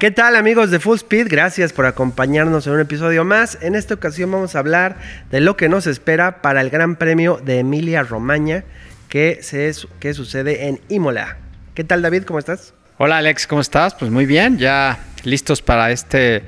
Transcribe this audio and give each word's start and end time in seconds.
¿Qué 0.00 0.10
tal 0.10 0.34
amigos 0.34 0.70
de 0.70 0.80
Full 0.80 0.96
Speed? 0.96 1.26
Gracias 1.28 1.74
por 1.74 1.84
acompañarnos 1.84 2.66
en 2.66 2.72
un 2.72 2.80
episodio 2.80 3.22
más. 3.22 3.58
En 3.60 3.74
esta 3.74 3.92
ocasión 3.92 4.32
vamos 4.32 4.56
a 4.56 4.60
hablar 4.60 4.96
de 5.30 5.42
lo 5.42 5.58
que 5.58 5.68
nos 5.68 5.86
espera 5.86 6.40
para 6.40 6.62
el 6.62 6.70
Gran 6.70 6.96
Premio 6.96 7.38
de 7.44 7.58
Emilia 7.58 8.02
Romagna 8.02 8.64
que, 9.10 9.40
se, 9.42 9.74
sucede 10.14 10.68
en 10.68 10.80
Imola. 10.88 11.36
¿Qué 11.74 11.84
tal 11.84 12.00
David? 12.00 12.22
¿Cómo 12.22 12.38
estás? 12.38 12.72
Hola 12.96 13.18
Alex, 13.18 13.46
¿cómo 13.46 13.60
estás? 13.60 13.94
Pues 13.94 14.10
muy 14.10 14.24
bien, 14.24 14.56
ya 14.56 14.98
listos 15.24 15.60
para 15.60 15.90
este 15.90 16.44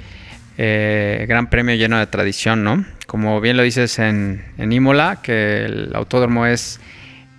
eh, 0.57 1.27
Gran 1.29 1.50
Premio 1.50 1.75
lleno 1.75 1.98
de 1.98 2.07
tradición, 2.07 2.64
¿no? 2.64 2.87
Como 3.07 3.39
bien 3.43 3.59
lo 3.59 3.64
dices 3.64 3.98
en, 3.98 4.46
Imola, 4.57 5.19
que 5.23 5.66
el 5.66 5.95
autódromo 5.95 6.46
es 6.46 6.80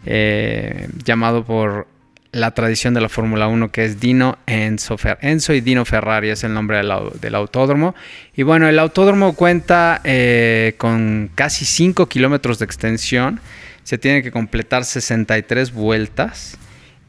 eh, 0.05 0.89
llamado 1.03 1.43
por 1.43 1.87
la 2.33 2.51
tradición 2.51 2.93
de 2.93 3.01
la 3.01 3.09
Fórmula 3.09 3.47
1 3.47 3.71
que 3.71 3.85
es 3.85 3.99
Dino 3.99 4.37
Enzo, 4.47 4.97
Enzo 5.21 5.53
y 5.53 5.61
Dino 5.61 5.85
Ferrari 5.85 6.29
es 6.29 6.43
el 6.43 6.53
nombre 6.53 6.77
del, 6.77 7.35
autódromo. 7.35 7.95
Y 8.35 8.43
bueno, 8.43 8.67
el 8.67 8.79
autódromo 8.79 9.33
cuenta 9.33 10.01
eh, 10.03 10.73
con 10.77 11.29
casi 11.35 11.63
5 11.63 12.07
kilómetros 12.09 12.59
de 12.59 12.65
extensión. 12.65 13.39
Se 13.83 13.97
tiene 13.97 14.23
que 14.23 14.31
completar 14.31 14.83
63 14.83 15.73
vueltas 15.73 16.57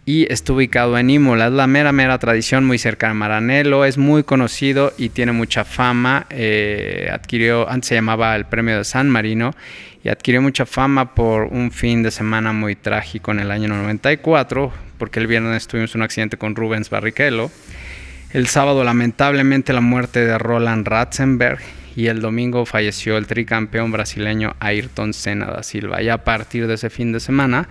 y 0.07 0.31
está 0.31 0.53
ubicado 0.53 0.99
en 0.99 1.09
Imola. 1.09 1.47
Es 1.47 1.53
la 1.53 1.67
mera, 1.67 1.93
mera 1.93 2.19
tradición, 2.19 2.65
muy 2.65 2.79
cerca 2.79 3.09
de 3.09 3.15
Maranello. 3.15 3.85
Es 3.85 3.97
muy 3.97 4.23
conocido 4.23 4.93
y 4.99 5.09
tiene 5.09 5.33
mucha 5.33 5.65
fama. 5.65 6.27
Eh, 6.31 7.09
adquirió, 7.11 7.69
antes 7.69 7.89
se 7.89 7.95
llamaba 7.95 8.37
el 8.37 8.45
Premio 8.45 8.79
de 8.79 8.85
San 8.85 9.09
Marino 9.09 9.55
y 10.03 10.11
adquirió 10.11 10.43
mucha 10.43 10.67
fama 10.67 11.15
por 11.15 11.45
un 11.45 11.71
fin 11.71 12.03
de 12.03 12.11
semana 12.11 12.53
muy 12.53 12.77
trágico 12.77 13.33
en 13.33 13.41
el 13.41 13.51
año 13.51 13.69
94, 13.69 14.73
porque 14.99 15.21
el 15.21 15.27
viernes 15.27 15.67
tuvimos 15.67 15.95
un 15.95 16.03
accidente 16.03 16.37
con 16.37 16.55
Rubens 16.55 16.91
Barrichello. 16.91 17.51
El 18.33 18.47
sábado, 18.47 18.85
lamentablemente, 18.85 19.73
la 19.73 19.81
muerte 19.81 20.25
de 20.25 20.37
Roland 20.37 20.87
Ratzenberg. 20.87 21.61
Y 21.97 22.09
el 22.09 22.21
domingo 22.21 22.67
falleció 22.67 23.17
el 23.17 23.29
tricampeón 23.29 23.93
brasileño 23.93 24.57
Ayrton 24.59 25.15
Senna 25.15 25.47
da 25.47 25.63
Silva. 25.63 26.03
Y 26.03 26.09
a 26.09 26.25
partir 26.25 26.67
de 26.67 26.75
ese 26.75 26.91
fin 26.91 27.13
de 27.13 27.21
semana, 27.21 27.69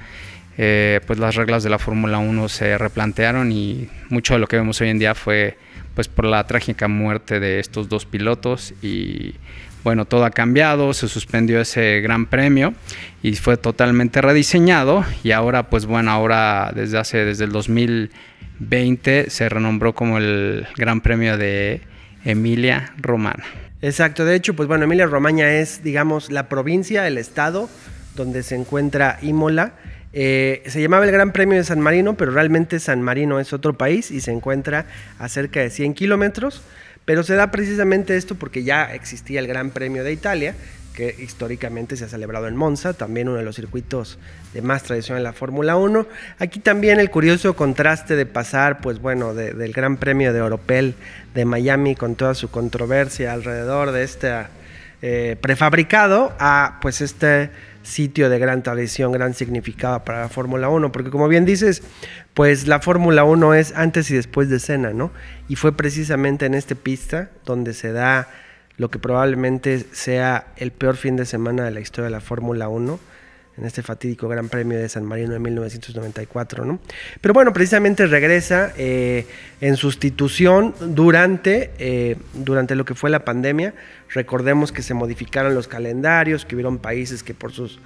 eh, 0.58 1.02
pues 1.08 1.20
las 1.20 1.36
reglas 1.36 1.64
de 1.64 1.70
la 1.70 1.80
Fórmula 1.80 2.20
1 2.20 2.50
se 2.50 2.78
replantearon 2.78 3.52
y 3.52 3.90
mucho 4.10 4.34
de 4.34 4.40
lo 4.40 4.48
que 4.48 4.58
vemos 4.58 4.80
hoy 4.82 4.90
en 4.90 5.00
día 5.00 5.16
fue 5.16 5.58
pues 5.96 6.08
por 6.08 6.26
la 6.26 6.46
trágica 6.46 6.88
muerte 6.88 7.40
de 7.40 7.60
estos 7.60 7.90
dos 7.90 8.06
pilotos 8.06 8.74
y 8.82 9.36
bueno, 9.84 10.06
todo 10.06 10.24
ha 10.24 10.32
cambiado, 10.32 10.94
se 10.94 11.08
suspendió 11.10 11.60
ese 11.60 12.00
gran 12.02 12.26
premio 12.28 12.74
y 13.22 13.36
fue 13.36 13.58
totalmente 13.58 14.22
rediseñado 14.22 15.04
y 15.24 15.32
ahora 15.32 15.70
pues 15.70 15.86
bueno, 15.86 16.12
ahora 16.12 16.72
desde 16.74 16.98
hace 16.98 17.26
desde 17.26 17.46
el 17.46 17.52
2020 17.52 19.30
se 19.30 19.50
renombró 19.50 19.94
como 19.94 20.18
el 20.18 20.68
Gran 20.78 21.02
Premio 21.02 21.38
de 21.38 21.82
Emilia 22.24 22.94
Romana. 22.98 23.44
Exacto, 23.82 24.24
de 24.24 24.36
hecho 24.36 24.56
pues 24.56 24.68
bueno, 24.68 24.86
Emilia 24.86 25.06
Romagna 25.06 25.52
es 25.52 25.84
digamos 25.84 26.32
la 26.32 26.48
provincia, 26.48 27.06
el 27.06 27.18
estado 27.18 27.70
donde 28.16 28.44
se 28.44 28.56
encuentra 28.56 29.18
Imola 29.22 29.74
eh, 30.14 30.62
se 30.68 30.82
llamaba 30.82 31.06
el 31.06 31.12
Gran 31.12 31.34
Premio 31.34 31.58
de 31.58 31.64
San 31.64 31.82
Marino, 31.82 32.16
pero 32.16 32.32
realmente 32.32 32.80
San 32.80 33.02
Marino 33.02 33.40
es 33.40 33.52
otro 33.52 33.74
país 33.74 34.12
y 34.12 34.22
se 34.22 34.32
encuentra 34.32 34.86
a 35.18 35.28
cerca 35.28 35.60
de 35.60 35.70
100 35.70 35.96
kilómetros. 35.96 36.62
Pero 37.06 37.24
se 37.24 37.36
da 37.36 37.52
precisamente 37.52 38.16
esto 38.16 38.36
porque 38.36 38.64
ya 38.64 38.94
existía 38.94 39.40
el 39.40 39.48
Gran 39.48 39.72
Premio 39.72 40.04
de 40.04 40.14
Italia, 40.14 40.56
que 40.94 41.14
históricamente 41.20 41.98
se 41.98 42.06
ha 42.06 42.08
celebrado 42.08 42.48
en 42.48 42.56
Monza, 42.56 42.94
también 42.94 43.28
uno 43.28 43.40
de 43.40 43.44
los 43.44 43.56
circuitos 43.56 44.20
de 44.54 44.62
más 44.62 44.84
tradición 44.84 45.18
en 45.18 45.24
la 45.24 45.34
Fórmula 45.34 45.76
1. 45.76 46.08
Aquí 46.38 46.60
también 46.60 47.00
el 47.00 47.10
curioso 47.10 47.56
contraste 47.56 48.16
de 48.16 48.26
pasar, 48.26 48.80
pues 48.80 49.00
bueno, 49.00 49.34
del 49.34 49.74
Gran 49.74 49.98
Premio 49.98 50.32
de 50.32 50.42
Oropel 50.42 50.96
de 51.34 51.46
Miami 51.46 51.96
con 51.96 52.16
toda 52.16 52.36
su 52.36 52.50
controversia 52.50 53.34
alrededor 53.34 53.92
de 53.92 54.04
este 54.04 54.32
eh, 55.02 55.36
prefabricado 55.42 56.34
a 56.40 56.78
pues 56.82 57.02
este 57.02 57.50
sitio 57.84 58.30
de 58.30 58.40
gran 58.40 58.64
tradición, 58.64 59.12
gran 59.12 59.34
significado 59.34 60.04
para 60.04 60.22
la 60.22 60.30
Fórmula 60.30 60.70
1, 60.70 60.92
porque 60.92 61.12
como 61.12 61.28
bien 61.28 61.46
dices, 61.46 61.84
pues 62.34 62.68
la 62.68 62.80
Fórmula 62.80 63.24
1 63.24 63.54
es 63.54 63.74
antes 63.76 64.10
y 64.10 64.16
después 64.16 64.50
de 64.50 64.60
cena, 64.60 64.92
¿no? 64.92 65.12
Y 65.48 65.56
fue 65.56 65.78
precisamente 65.78 66.46
en 66.46 66.56
esta 66.56 66.76
pista 66.76 67.30
donde 67.46 67.74
se 67.74 67.92
da 67.92 68.28
lo 68.78 68.90
que 68.90 69.00
probablemente 69.00 69.86
sea 69.92 70.48
el 70.58 70.72
peor 70.72 70.96
fin 70.96 71.16
de 71.16 71.26
semana 71.26 71.64
de 71.64 71.72
la 71.72 71.80
historia 71.80 72.06
de 72.06 72.12
la 72.12 72.22
Fórmula 72.22 72.70
1 72.70 73.13
en 73.58 73.66
este 73.66 73.84
fatídico 73.84 74.28
Gran 74.28 74.50
Premio 74.50 74.78
de 74.78 74.90
San 74.90 75.06
Marino 75.06 75.34
de 75.34 75.40
1994, 75.40 76.66
¿no? 76.66 76.80
Pero 77.22 77.34
bueno, 77.34 77.54
precisamente 77.54 78.08
regresa 78.08 78.74
eh, 78.78 79.28
en 79.62 79.78
sustitución 79.78 80.74
durante, 80.80 81.72
eh, 81.78 82.18
durante 82.34 82.76
lo 82.76 82.86
que 82.86 82.96
fue 82.96 83.10
la 83.10 83.24
pandemia. 83.24 83.74
Recordemos 84.10 84.72
que 84.72 84.82
se 84.82 84.94
modificaron 84.94 85.54
los 85.54 85.68
calendarios, 85.68 86.46
que 86.46 86.56
hubieron 86.56 86.80
países 86.80 87.22
que 87.22 87.34
por, 87.34 87.52
sus, 87.52 87.80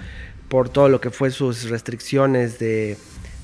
por 0.48 0.70
todo 0.70 0.88
lo 0.88 1.02
que 1.02 1.10
fue 1.10 1.32
sus 1.32 1.70
restricciones 1.70 2.60
de, 2.60 2.98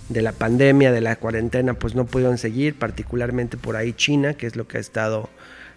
de 0.09 0.22
la 0.22 0.31
pandemia, 0.31 0.91
de 0.91 1.01
la 1.01 1.17
cuarentena, 1.17 1.73
pues 1.73 1.94
no 1.94 2.06
pudieron 2.06 2.38
seguir, 2.38 2.75
particularmente 2.75 3.57
por 3.57 3.75
ahí 3.75 3.94
China, 3.94 4.33
que 4.33 4.47
es 4.47 4.56
lo 4.56 4.67
que 4.67 4.78
ha 4.78 4.81
estado 4.81 5.29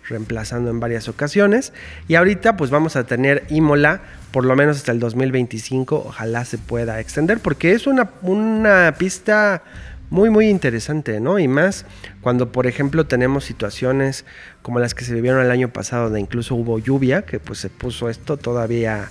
reemplazando 0.08 0.70
en 0.70 0.80
varias 0.80 1.08
ocasiones. 1.08 1.72
Y 2.08 2.14
ahorita 2.14 2.56
pues 2.56 2.70
vamos 2.70 2.96
a 2.96 3.04
tener 3.04 3.44
Imola 3.48 4.02
por 4.30 4.44
lo 4.44 4.54
menos 4.54 4.76
hasta 4.76 4.92
el 4.92 5.00
2025, 5.00 6.04
ojalá 6.08 6.44
se 6.44 6.58
pueda 6.58 7.00
extender, 7.00 7.38
porque 7.40 7.72
es 7.72 7.86
una, 7.86 8.10
una 8.20 8.94
pista 8.98 9.62
muy 10.10 10.30
muy 10.30 10.48
interesante, 10.48 11.20
¿no? 11.20 11.38
Y 11.38 11.48
más 11.48 11.84
cuando 12.20 12.52
por 12.52 12.66
ejemplo 12.66 13.06
tenemos 13.06 13.44
situaciones 13.44 14.24
como 14.62 14.78
las 14.78 14.94
que 14.94 15.04
se 15.04 15.14
vivieron 15.14 15.44
el 15.44 15.50
año 15.50 15.72
pasado, 15.72 16.04
donde 16.04 16.20
incluso 16.20 16.54
hubo 16.54 16.78
lluvia, 16.78 17.22
que 17.22 17.40
pues 17.40 17.58
se 17.58 17.70
puso 17.70 18.08
esto 18.08 18.36
todavía 18.36 19.08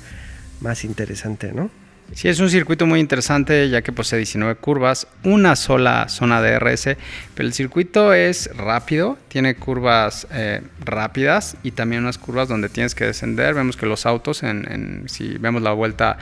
más 0.62 0.86
interesante, 0.86 1.52
¿no? 1.54 1.70
Sí, 2.14 2.30
es 2.30 2.40
un 2.40 2.50
circuito 2.50 2.86
muy 2.86 3.00
interesante 3.00 3.68
ya 3.70 3.82
que 3.82 3.92
posee 3.92 4.18
19 4.18 4.56
curvas, 4.56 5.08
una 5.24 5.56
sola 5.56 6.08
zona 6.08 6.42
de 6.42 6.58
RS, 6.60 6.98
pero 7.34 7.48
el 7.48 7.54
circuito 7.54 8.14
es 8.14 8.50
rápido, 8.56 9.18
tiene 9.28 9.56
curvas 9.56 10.28
eh, 10.32 10.62
rápidas 10.80 11.58
y 11.64 11.72
también 11.72 12.04
unas 12.04 12.18
curvas 12.18 12.48
donde 12.48 12.70
tienes 12.70 12.96
que 12.96 13.06
descender. 13.06 13.54
Vemos 13.54 13.76
que 13.76 13.86
los 13.86 14.06
autos, 14.06 14.44
si 15.08 15.38
vemos 15.40 15.62
la 15.62 15.74
vuelta 15.74 16.18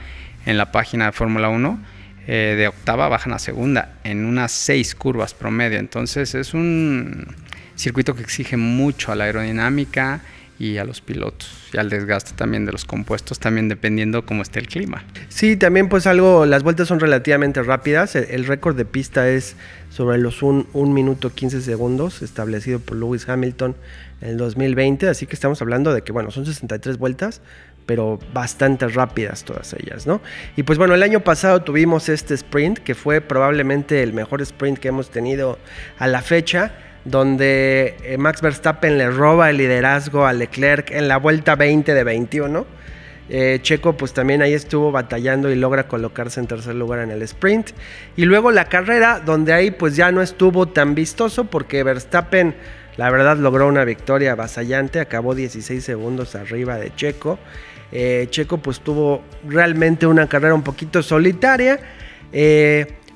en 0.45 0.57
la 0.57 0.71
página 0.71 1.07
de 1.07 1.11
Fórmula 1.11 1.49
1, 1.49 1.79
eh, 2.25 2.55
de 2.57 2.67
octava 2.69 3.09
bajan 3.09 3.33
a 3.33 3.39
segunda 3.39 3.95
en 4.05 4.25
unas 4.25 4.51
6 4.51 4.95
curvas 4.95 5.33
promedio. 5.33 5.77
Entonces 5.77 6.33
es 6.33 6.53
un 6.53 7.27
circuito 7.75 8.15
que 8.15 8.23
exige 8.23 8.57
mucho 8.57 9.11
a 9.11 9.15
la 9.15 9.25
aerodinámica 9.25 10.21
y 10.59 10.77
a 10.77 10.85
los 10.85 11.01
pilotos 11.01 11.49
y 11.73 11.77
al 11.77 11.89
desgaste 11.89 12.33
también 12.35 12.65
de 12.65 12.71
los 12.71 12.85
compuestos, 12.85 13.39
también 13.39 13.67
dependiendo 13.67 14.25
cómo 14.25 14.43
esté 14.43 14.59
el 14.59 14.67
clima. 14.67 15.03
Sí, 15.29 15.57
también 15.57 15.89
pues 15.89 16.05
algo, 16.05 16.45
las 16.45 16.63
vueltas 16.63 16.87
son 16.87 16.99
relativamente 16.99 17.63
rápidas, 17.63 18.15
el, 18.15 18.45
récord 18.45 18.75
de 18.75 18.85
pista 18.85 19.27
es 19.29 19.55
sobre 19.89 20.17
los 20.17 20.43
1 20.43 20.67
minuto 20.73 21.31
15 21.33 21.61
segundos 21.61 22.21
establecido 22.21 22.79
por 22.79 22.97
Lewis 22.97 23.27
Hamilton 23.27 23.75
en 24.21 24.29
el 24.29 24.37
2020, 24.37 25.09
así 25.09 25.25
que 25.25 25.33
estamos 25.33 25.61
hablando 25.61 25.93
de 25.93 26.01
que 26.01 26.11
bueno, 26.11 26.31
son 26.31 26.45
63 26.45 26.97
vueltas, 26.97 27.41
pero 27.85 28.19
bastante 28.33 28.87
rápidas 28.87 29.43
todas 29.43 29.73
ellas, 29.73 30.07
¿no? 30.07 30.21
Y 30.55 30.63
pues 30.63 30.77
bueno, 30.77 30.93
el 30.93 31.03
año 31.03 31.21
pasado 31.21 31.63
tuvimos 31.63 32.07
este 32.07 32.33
sprint, 32.33 32.79
que 32.79 32.95
fue 32.95 33.19
probablemente 33.19 34.03
el 34.03 34.13
mejor 34.13 34.41
sprint 34.41 34.77
que 34.77 34.87
hemos 34.87 35.09
tenido 35.09 35.59
a 35.97 36.07
la 36.07 36.21
fecha 36.21 36.73
donde 37.05 37.95
eh, 38.03 38.17
Max 38.17 38.41
Verstappen 38.41 38.97
le 38.97 39.09
roba 39.09 39.49
el 39.49 39.57
liderazgo 39.57 40.25
a 40.25 40.33
Leclerc 40.33 40.91
en 40.91 41.07
la 41.07 41.17
vuelta 41.17 41.55
20 41.55 41.93
de 41.93 42.03
21. 42.03 42.65
Eh, 43.29 43.59
Checo 43.61 43.95
pues 43.95 44.13
también 44.13 44.41
ahí 44.41 44.53
estuvo 44.53 44.91
batallando 44.91 45.49
y 45.49 45.55
logra 45.55 45.87
colocarse 45.87 46.39
en 46.39 46.47
tercer 46.47 46.75
lugar 46.75 46.99
en 46.99 47.11
el 47.11 47.21
sprint. 47.23 47.71
Y 48.15 48.25
luego 48.25 48.51
la 48.51 48.65
carrera 48.65 49.19
donde 49.19 49.53
ahí 49.53 49.71
pues 49.71 49.95
ya 49.95 50.11
no 50.11 50.21
estuvo 50.21 50.67
tan 50.67 50.95
vistoso 50.95 51.45
porque 51.45 51.83
Verstappen 51.83 52.55
la 52.97 53.09
verdad 53.09 53.37
logró 53.37 53.67
una 53.67 53.85
victoria 53.85 54.33
avasallante, 54.33 54.99
acabó 54.99 55.35
16 55.35 55.83
segundos 55.83 56.35
arriba 56.35 56.77
de 56.77 56.93
Checo. 56.95 57.39
Eh, 57.91 58.27
Checo 58.29 58.57
pues 58.57 58.81
tuvo 58.81 59.23
realmente 59.47 60.05
una 60.05 60.27
carrera 60.27 60.53
un 60.53 60.63
poquito 60.63 61.01
solitaria. 61.01 61.79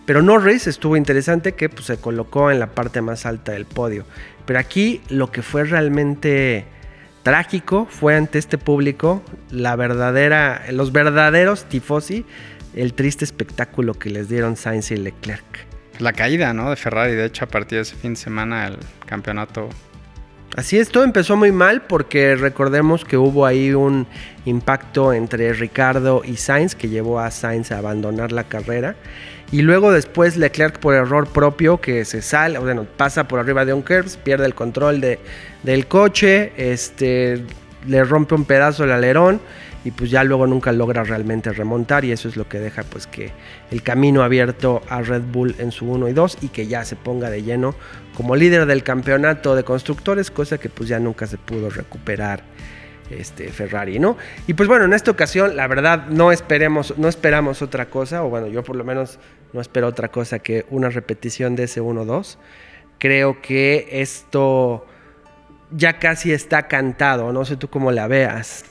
Pero 0.07 0.21
Norris 0.21 0.68
estuvo 0.68 0.95
interesante 0.95 1.51
que 1.51 1.68
pues, 1.68 1.86
se 1.86 1.98
colocó 1.98 2.50
en 2.50 2.59
la 2.59 2.68
parte 2.68 3.01
más 3.01 3.25
alta 3.25 3.51
del 3.51 3.65
podio. 3.65 4.06
Pero 4.45 4.57
aquí 4.57 5.01
lo 5.09 5.31
que 5.31 5.42
fue 5.42 5.65
realmente 5.65 6.65
trágico 7.24 7.86
fue 7.89 8.15
ante 8.15 8.39
este 8.39 8.57
público 8.57 9.21
la 9.51 9.75
verdadera, 9.75 10.63
los 10.71 10.94
verdaderos 10.94 11.65
tifosi, 11.65 12.25
el 12.74 12.94
triste 12.94 13.25
espectáculo 13.25 13.95
que 13.95 14.09
les 14.09 14.30
dieron 14.30 14.56
Sainz 14.56 14.92
y 14.92 14.95
Leclerc. 14.95 15.68
La 16.00 16.13
caída, 16.13 16.54
¿no? 16.54 16.69
De 16.69 16.77
Ferrari, 16.77 17.13
de 17.13 17.25
hecho, 17.25 17.44
a 17.44 17.50
partir 17.50 17.80
de 17.80 17.81
ese 17.81 17.98
fin 17.98 18.13
de 18.13 18.19
semana 18.19 18.68
el 18.68 18.77
campeonato 19.06 19.68
Así 20.56 20.80
es, 20.80 20.89
todo 20.89 21.04
empezó 21.04 21.36
muy 21.36 21.51
mal 21.51 21.81
porque 21.81 22.36
recordemos 22.36 23.04
que 23.04 23.18
hubo 23.18 23.45
ahí 23.45 23.74
un 23.74 24.07
impacto 24.45 25.12
entre 25.13 25.51
Ricardo 25.54 26.21
y 26.24 26.38
Sainz 26.38 26.74
que 26.74 26.88
llevó 26.88 27.19
a 27.19 27.30
Sainz 27.30 27.71
a 27.71 27.77
abandonar 27.77 28.31
la 28.31 28.45
carrera. 28.45 28.95
Y 29.51 29.61
luego 29.61 29.91
después 29.91 30.35
Leclerc 30.35 30.77
por 30.79 30.94
error 30.94 31.27
propio 31.27 31.79
que 31.79 32.03
se 32.03 32.21
sale, 32.21 32.59
bueno, 32.59 32.85
pasa 32.85 33.27
por 33.27 33.39
arriba 33.39 33.63
de 33.63 33.73
un 33.73 33.81
curve, 33.81 34.09
pierde 34.23 34.45
el 34.45 34.53
control 34.53 34.99
de, 34.99 35.19
del 35.63 35.88
coche, 35.88 36.51
este, 36.57 37.45
le 37.88 38.03
rompe 38.03 38.35
un 38.35 38.44
pedazo 38.44 38.83
el 38.83 38.91
alerón 38.91 39.39
y 39.85 39.91
pues 39.91 40.11
ya 40.11 40.25
luego 40.25 40.47
nunca 40.47 40.73
logra 40.73 41.05
realmente 41.05 41.53
remontar 41.53 42.03
y 42.03 42.11
eso 42.11 42.27
es 42.27 42.35
lo 42.35 42.49
que 42.49 42.59
deja 42.59 42.83
pues 42.83 43.07
que 43.07 43.31
el 43.71 43.83
camino 43.83 44.21
abierto 44.21 44.81
a 44.89 45.01
Red 45.01 45.21
Bull 45.31 45.55
en 45.59 45.71
su 45.71 45.89
1 45.89 46.09
y 46.09 46.13
2 46.13 46.39
y 46.41 46.49
que 46.49 46.67
ya 46.67 46.83
se 46.83 46.97
ponga 46.97 47.29
de 47.29 47.44
lleno 47.44 47.73
como 48.15 48.35
líder 48.35 48.65
del 48.65 48.83
campeonato 48.83 49.55
de 49.55 49.63
constructores, 49.63 50.29
cosa 50.29 50.57
que 50.57 50.67
pues 50.67 50.89
ya 50.89 50.99
nunca 50.99 51.25
se 51.25 51.38
pudo 51.38 51.69
recuperar 51.69 52.44
este 53.09 53.50
Ferrari, 53.50 54.00
¿no? 54.00 54.18
Y 54.48 54.54
pues 54.54 54.68
bueno, 54.68 54.86
en 54.86 54.94
esta 54.94 55.12
ocasión 55.12 55.56
la 55.56 55.68
verdad 55.68 56.07
no 56.07 56.31
esperemos 56.31 56.98
no 56.98 57.07
esperamos 57.07 57.62
otra 57.62 57.89
cosa 57.89 58.24
o 58.24 58.30
bueno, 58.30 58.48
yo 58.48 58.63
por 58.63 58.75
lo 58.75 58.83
menos 58.83 59.19
no 59.54 59.62
espero 59.62 59.88
otra 59.88 60.09
cosa 60.09 60.39
que 60.39 60.65
una 60.69 60.89
repetición 60.89 61.56
de 61.56 61.63
ese 61.63 61.81
1-2. 61.81 62.38
Creo 63.00 63.42
que 63.42 63.88
esto 63.92 64.86
ya 65.71 66.00
casi 66.00 66.31
está 66.31 66.68
cantado, 66.68 67.31
no 67.31 67.45
sé 67.45 67.57
tú 67.57 67.69
cómo 67.69 67.92
la 67.92 68.07
veas. 68.07 68.65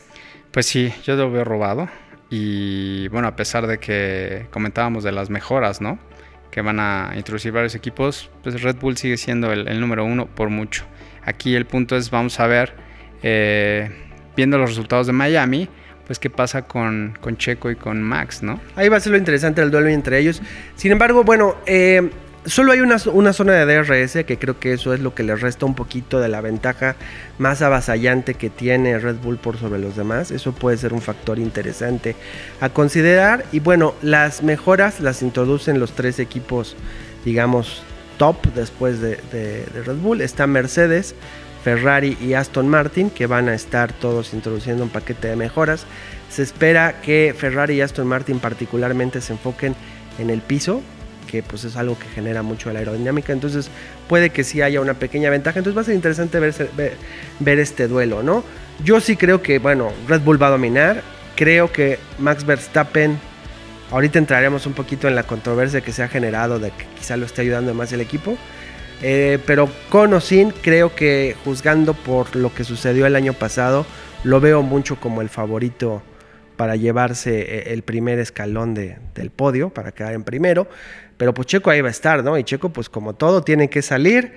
Pues 0.51 0.67
sí, 0.67 0.93
yo 1.05 1.17
lo 1.17 1.31
veo 1.31 1.45
robado. 1.45 1.89
Y 2.31 3.09
bueno, 3.09 3.29
a 3.29 3.37
pesar 3.37 3.67
de 3.67 3.79
que 3.79 4.47
comentábamos 4.51 5.05
de 5.05 5.13
las 5.13 5.31
mejoras, 5.31 5.81
¿no? 5.81 5.99
Que 6.51 6.61
van 6.61 6.81
a 6.81 7.13
introducir 7.17 7.53
varios 7.53 7.75
equipos, 7.75 8.31
pues 8.43 8.61
Red 8.63 8.77
Bull 8.77 8.97
sigue 8.97 9.17
siendo 9.17 9.53
el, 9.53 9.81
número 9.81 10.05
uno 10.05 10.27
por 10.27 10.51
mucho. 10.51 10.85
Aquí 11.23 11.55
el 11.55 11.67
punto 11.67 11.97
es, 11.97 12.11
vamos 12.11 12.41
a 12.41 12.47
ver, 12.47 12.75
eh, 13.23 13.91
viendo 14.37 14.59
los 14.59 14.71
resultados 14.71 15.07
de 15.07 15.13
Miami, 15.13 15.69
pues 16.07 16.19
qué 16.19 16.31
pasa 16.31 16.63
con, 16.63 17.17
con, 17.21 17.37
Checo 17.37 17.71
y 17.71 17.77
con 17.77 18.03
Max, 18.03 18.43
¿no? 18.43 18.61
Ahí 18.77 18.89
va 18.89 18.99
a 18.99 19.01
ser 19.01 19.13
lo 19.13 19.19
interesante 19.19 19.61
el 19.63 19.71
duelo 19.71 19.89
entre 19.89 20.19
ellos. 20.19 20.41
Sin 20.77 20.93
embargo, 20.93 21.25
bueno, 21.25 21.57
eh, 21.67 22.11
Solo 22.47 22.71
hay 22.71 22.81
una, 22.81 23.01
zona 23.01 23.53
de 23.55 23.67
DRS 23.67 24.25
que 24.25 24.39
creo 24.39 24.61
que 24.61 24.73
eso 24.73 24.95
es 24.95 25.01
lo 25.01 25.17
que 25.17 25.25
le 25.25 25.35
resta 25.35 25.67
un 25.67 25.75
poquito 25.75 26.21
de 26.21 26.29
la 26.29 26.41
ventaja 26.41 26.95
más 27.39 27.61
avasallante 27.61 28.35
que 28.35 28.51
tiene 28.51 29.01
Red 29.01 29.17
Bull 29.17 29.37
por 29.37 29.59
sobre 29.59 29.81
los 29.81 29.97
demás. 29.97 30.31
Eso 30.31 30.53
puede 30.53 30.77
ser 30.77 30.93
un 30.93 31.03
factor 31.03 31.41
interesante 31.41 32.15
a 32.61 32.69
considerar. 32.69 33.45
Y 33.51 33.59
bueno, 33.59 33.95
las 34.01 34.45
mejoras 34.45 35.01
las 35.01 35.23
introducen 35.23 35.81
los 35.81 35.97
tres 35.97 36.21
equipos, 36.21 36.77
digamos, 37.25 37.83
top 38.17 38.37
después 38.55 39.01
de, 39.01 39.17
Red 39.85 39.97
Bull. 39.97 40.21
Está 40.21 40.47
Mercedes, 40.47 41.17
Ferrari 41.67 42.17
y 42.21 42.35
Aston 42.35 42.69
Martin 42.69 43.11
que 43.11 43.27
van 43.27 43.49
a 43.49 43.55
estar 43.57 43.93
todos 43.93 44.35
introduciendo 44.35 44.85
un 44.85 44.89
paquete 44.89 45.27
de 45.27 45.35
mejoras. 45.35 45.85
Se 46.31 46.45
espera 46.45 47.01
que 47.01 47.35
Ferrari 47.37 47.75
y 47.75 47.81
Aston 47.81 48.07
Martin 48.07 48.39
particularmente 48.39 49.21
se 49.21 49.33
enfoquen 49.33 49.75
en 50.21 50.31
el 50.31 50.43
piso, 50.43 50.81
que 51.29 51.43
pues 51.43 51.65
es 51.65 51.77
algo 51.77 51.99
que 51.99 52.07
genera 52.07 52.45
mucho 52.45 52.73
la 52.73 52.79
aerodinámica, 52.79 53.33
entonces 53.33 53.69
puede 54.09 54.31
que 54.31 54.45
sí 54.45 54.63
haya 54.63 54.81
una 54.81 54.95
pequeña 54.95 55.29
ventaja, 55.29 55.59
entonces 55.59 55.77
va 55.77 55.81
a 55.81 55.87
ser 55.87 55.97
interesante 55.97 56.39
ver, 56.39 56.55
ver, 57.41 57.59
este 57.59 57.89
duelo, 57.89 58.23
¿no? 58.23 58.45
Yo 58.85 59.01
sí 59.01 59.17
creo 59.17 59.43
que, 59.43 59.59
bueno, 59.59 59.91
Red 60.07 60.21
Bull 60.21 60.41
va 60.41 60.47
a 60.47 60.51
dominar, 60.51 61.03
creo 61.35 61.73
que 61.73 61.99
Max 62.21 62.47
Verstappen, 62.47 63.19
ahorita 63.91 64.21
entraremos 64.21 64.67
un 64.67 64.75
poquito 64.75 65.09
en 65.09 65.17
la 65.17 65.25
controversia 65.25 65.81
que 65.81 65.91
se 65.91 66.05
ha 66.05 66.09
generado 66.09 66.61
de 66.61 66.71
que 66.71 66.85
quizá 66.97 67.17
lo 67.17 67.27
esté 67.27 67.43
ayudando 67.43 67.75
más 67.75 67.93
el 67.93 68.03
equipo, 68.03 68.39
eh, 69.03 69.39
pero 69.47 69.69
con 69.91 70.15
o 70.15 70.21
sin, 70.21 70.51
creo 70.51 70.95
que 70.95 71.37
juzgando 71.45 71.95
por 71.95 72.35
lo 72.35 72.55
que 72.55 72.65
sucedió 72.65 73.07
el 73.07 73.17
año 73.17 73.33
pasado, 73.33 73.87
lo 74.25 74.41
veo 74.41 74.63
mucho 74.63 74.97
como 74.97 75.21
el 75.21 75.29
favorito 75.29 76.03
para 76.57 76.77
llevarse 76.77 77.41
eh, 77.41 77.73
el 77.73 77.83
primer 77.83 78.19
escalón 78.19 78.75
del 78.75 79.31
podio, 79.31 79.71
para 79.71 79.93
quedar 79.93 80.15
en 80.15 80.25
primero. 80.25 80.67
Pero 81.17 81.33
pues 81.35 81.47
Checo 81.47 81.71
ahí 81.71 81.81
va 81.81 81.89
a 81.89 81.91
estar, 81.91 82.25
¿no? 82.25 82.37
Y 82.39 82.45
Checo, 82.45 82.71
pues 82.71 82.89
como 82.89 83.15
todo, 83.15 83.43
tiene 83.43 83.71
que 83.71 83.83
salir 83.83 84.33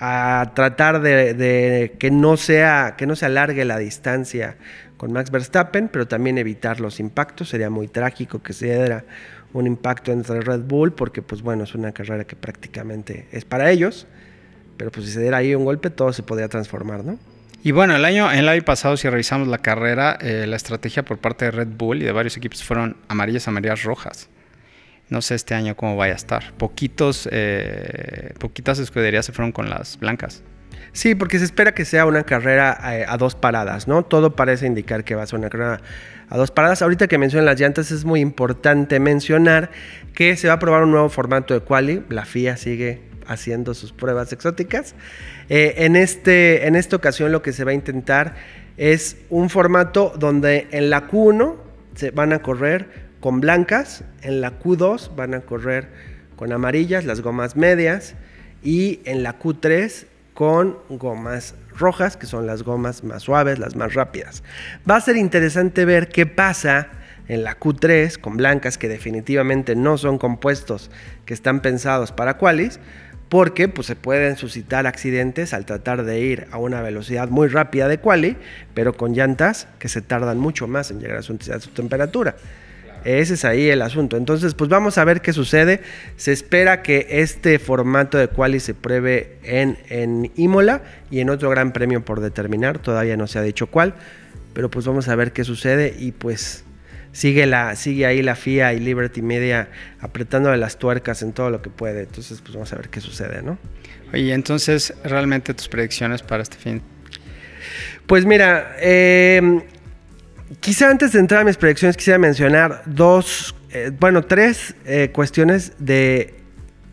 a 0.00 0.52
tratar 0.54 1.00
de, 1.00 1.94
que, 1.98 2.10
no 2.10 2.36
sea, 2.36 2.94
que 2.96 3.06
no 3.06 3.16
se 3.16 3.26
alargue 3.26 3.64
la 3.64 3.78
distancia 3.78 4.56
con 4.96 5.12
Max 5.12 5.30
Verstappen, 5.30 5.88
pero 5.88 6.06
también 6.06 6.38
evitar 6.38 6.80
los 6.80 7.00
impactos. 7.00 7.48
Sería 7.48 7.70
muy 7.70 7.88
trágico 7.88 8.42
que 8.42 8.52
se 8.52 8.66
diera 8.66 9.04
un 9.52 9.66
impacto 9.66 10.12
entre 10.12 10.40
Red 10.40 10.60
Bull, 10.60 10.92
porque 10.92 11.22
pues 11.22 11.42
bueno, 11.42 11.64
es 11.64 11.74
una 11.74 11.92
carrera 11.92 12.24
que 12.24 12.36
prácticamente 12.36 13.26
es 13.32 13.44
para 13.44 13.70
ellos. 13.70 14.06
Pero 14.76 14.90
pues 14.90 15.06
si 15.06 15.12
se 15.12 15.20
diera 15.20 15.38
ahí 15.38 15.54
un 15.54 15.64
golpe, 15.64 15.90
todo 15.90 16.12
se 16.12 16.22
podría 16.22 16.48
transformar, 16.48 17.04
¿no? 17.04 17.18
Y 17.62 17.72
bueno, 17.72 17.96
el 17.96 18.04
año, 18.04 18.30
el 18.30 18.46
año 18.48 18.62
pasado, 18.62 18.96
si 18.96 19.08
revisamos 19.08 19.48
la 19.48 19.58
carrera, 19.58 20.18
eh, 20.20 20.46
la 20.46 20.56
estrategia 20.56 21.02
por 21.02 21.18
parte 21.18 21.46
de 21.46 21.50
Red 21.50 21.68
Bull 21.68 22.02
y 22.02 22.04
de 22.04 22.12
varios 22.12 22.36
equipos 22.36 22.62
fueron 22.62 22.96
amarillas, 23.08 23.48
amarillas, 23.48 23.84
rojas. 23.84 24.28
No 25.08 25.22
sé 25.22 25.34
este 25.34 25.54
año 25.54 25.74
cómo 25.76 25.96
vaya 25.96 26.12
a 26.12 26.16
estar. 26.16 26.52
Poquitos, 26.54 27.28
eh, 27.30 28.34
poquitas 28.38 28.78
escuderías 28.78 29.24
se 29.24 29.32
fueron 29.32 29.52
con 29.52 29.70
las 29.70 29.98
blancas. 29.98 30.42
Sí, 30.94 31.16
porque 31.16 31.40
se 31.40 31.44
espera 31.44 31.74
que 31.74 31.84
sea 31.84 32.06
una 32.06 32.22
carrera 32.22 32.78
eh, 32.92 33.04
a, 33.08 33.16
dos 33.16 33.34
paradas, 33.34 33.88
¿no? 33.88 34.04
Todo 34.04 34.36
parece 34.36 34.64
indicar 34.66 35.02
que 35.02 35.16
va 35.16 35.24
a 35.24 35.26
ser 35.26 35.40
una 35.40 35.50
carrera 35.50 35.80
a 36.28 36.36
dos 36.36 36.52
paradas. 36.52 36.82
Ahorita 36.82 37.08
que 37.08 37.18
mencionan 37.18 37.46
las 37.46 37.58
llantas 37.58 37.90
es 37.90 38.04
muy 38.04 38.20
importante 38.20 39.00
mencionar 39.00 39.72
que 40.14 40.36
se 40.36 40.46
va 40.46 40.54
a 40.54 40.58
probar 40.60 40.84
un 40.84 40.92
nuevo 40.92 41.08
formato 41.08 41.52
de 41.52 41.60
quali. 41.60 42.04
La 42.10 42.24
FIA 42.24 42.56
sigue 42.56 43.02
haciendo 43.26 43.74
sus 43.74 43.92
pruebas 43.92 44.32
exóticas. 44.32 44.94
Eh, 45.48 45.74
en, 45.78 45.96
este, 45.96 46.68
en 46.68 46.76
esta 46.76 46.94
ocasión 46.94 47.32
lo 47.32 47.42
que 47.42 47.52
se 47.52 47.64
va 47.64 47.72
a 47.72 47.74
intentar 47.74 48.36
es 48.76 49.16
un 49.30 49.50
formato 49.50 50.14
donde 50.16 50.68
en 50.70 50.90
la 50.90 51.08
Q1 51.10 51.56
se 51.96 52.12
van 52.12 52.32
a 52.32 52.38
correr 52.38 52.88
con 53.18 53.40
blancas, 53.40 54.04
en 54.22 54.40
la 54.40 54.60
Q2 54.60 55.16
van 55.16 55.34
a 55.34 55.40
correr 55.40 55.88
con 56.36 56.52
amarillas, 56.52 57.04
las 57.04 57.20
gomas 57.20 57.56
medias, 57.56 58.14
y 58.62 59.00
en 59.06 59.24
la 59.24 59.40
Q3 59.40 60.06
con 60.34 60.76
gomas 60.88 61.54
rojas, 61.76 62.16
que 62.16 62.26
son 62.26 62.46
las 62.46 62.62
gomas 62.62 63.04
más 63.04 63.22
suaves, 63.22 63.58
las 63.58 63.76
más 63.76 63.94
rápidas. 63.94 64.42
Va 64.88 64.96
a 64.96 65.00
ser 65.00 65.16
interesante 65.16 65.84
ver 65.84 66.08
qué 66.08 66.26
pasa 66.26 66.88
en 67.28 67.44
la 67.44 67.58
Q3 67.58 68.18
con 68.18 68.36
blancas 68.36 68.76
que 68.76 68.88
definitivamente 68.88 69.76
no 69.76 69.96
son 69.96 70.18
compuestos 70.18 70.90
que 71.24 71.34
están 71.34 71.60
pensados 71.60 72.12
para 72.12 72.36
qualis, 72.36 72.80
porque 73.28 73.68
pues, 73.68 73.86
se 73.86 73.96
pueden 73.96 74.36
suscitar 74.36 74.86
accidentes 74.86 75.54
al 75.54 75.64
tratar 75.64 76.04
de 76.04 76.20
ir 76.20 76.46
a 76.50 76.58
una 76.58 76.82
velocidad 76.82 77.28
muy 77.28 77.48
rápida 77.48 77.88
de 77.88 77.98
quali, 77.98 78.36
pero 78.74 78.96
con 78.96 79.14
llantas 79.14 79.66
que 79.78 79.88
se 79.88 80.02
tardan 80.02 80.38
mucho 80.38 80.68
más 80.68 80.90
en 80.90 81.00
llegar 81.00 81.16
a 81.18 81.22
su, 81.22 81.36
temperatura. 81.36 82.36
Ese 83.04 83.34
es 83.34 83.44
ahí 83.44 83.68
el 83.68 83.82
asunto. 83.82 84.16
Entonces, 84.16 84.54
pues 84.54 84.70
vamos 84.70 84.98
a 84.98 85.04
ver 85.04 85.20
qué 85.20 85.32
sucede. 85.32 85.80
Se 86.16 86.32
espera 86.32 86.82
que 86.82 87.06
este 87.10 87.58
formato 87.58 88.18
de 88.18 88.28
quali 88.28 88.60
se 88.60 88.74
pruebe 88.74 89.38
en, 89.42 89.78
en 89.88 90.32
Imola 90.36 90.82
y 91.10 91.20
en 91.20 91.30
otro 91.30 91.50
gran 91.50 91.72
premio 91.72 92.04
por 92.04 92.20
determinar. 92.20 92.78
Todavía 92.78 93.16
no 93.16 93.26
se 93.26 93.38
ha 93.38 93.42
dicho 93.42 93.66
cuál, 93.66 93.94
pero 94.52 94.70
pues 94.70 94.86
vamos 94.86 95.08
a 95.08 95.16
ver 95.16 95.32
qué 95.32 95.44
sucede 95.44 95.94
y 95.98 96.12
pues 96.12 96.64
sigue, 97.14 97.46
la, 97.46 97.76
sigue 97.76 98.04
ahí 98.04 98.22
la 98.22 98.36
FIA 98.36 98.74
y 98.74 98.80
Liberty 98.80 99.22
Media 99.22 99.68
apretando 100.00 100.54
las 100.56 100.78
tuercas 100.78 101.22
en 101.22 101.32
todo 101.32 101.48
lo 101.48 101.62
que 101.62 101.70
puede. 101.70 102.02
Entonces, 102.02 102.40
pues 102.42 102.52
vamos 102.54 102.72
a 102.72 102.76
ver 102.76 102.90
qué 102.90 103.00
sucede, 103.00 103.42
¿no? 103.42 103.56
Oye, 104.12 104.32
entonces, 104.34 104.92
¿realmente 105.04 105.54
tus 105.54 105.68
predicciones 105.68 106.22
para 106.22 106.42
este 106.42 106.56
fin? 106.56 106.82
Pues 108.06 108.26
mira, 108.26 108.76
em, 108.80 109.62
quizá 110.60 110.90
antes 110.90 111.12
de 111.12 111.20
entrar 111.20 111.42
a 111.42 111.44
mis 111.44 111.56
predicciones 111.56 111.96
quisiera 111.96 112.18
mencionar 112.18 112.82
dos, 112.86 113.54
eh, 113.70 113.90
bueno, 113.98 114.22
tres 114.22 114.74
eh, 114.84 115.10
cuestiones 115.12 115.72
de 115.78 116.34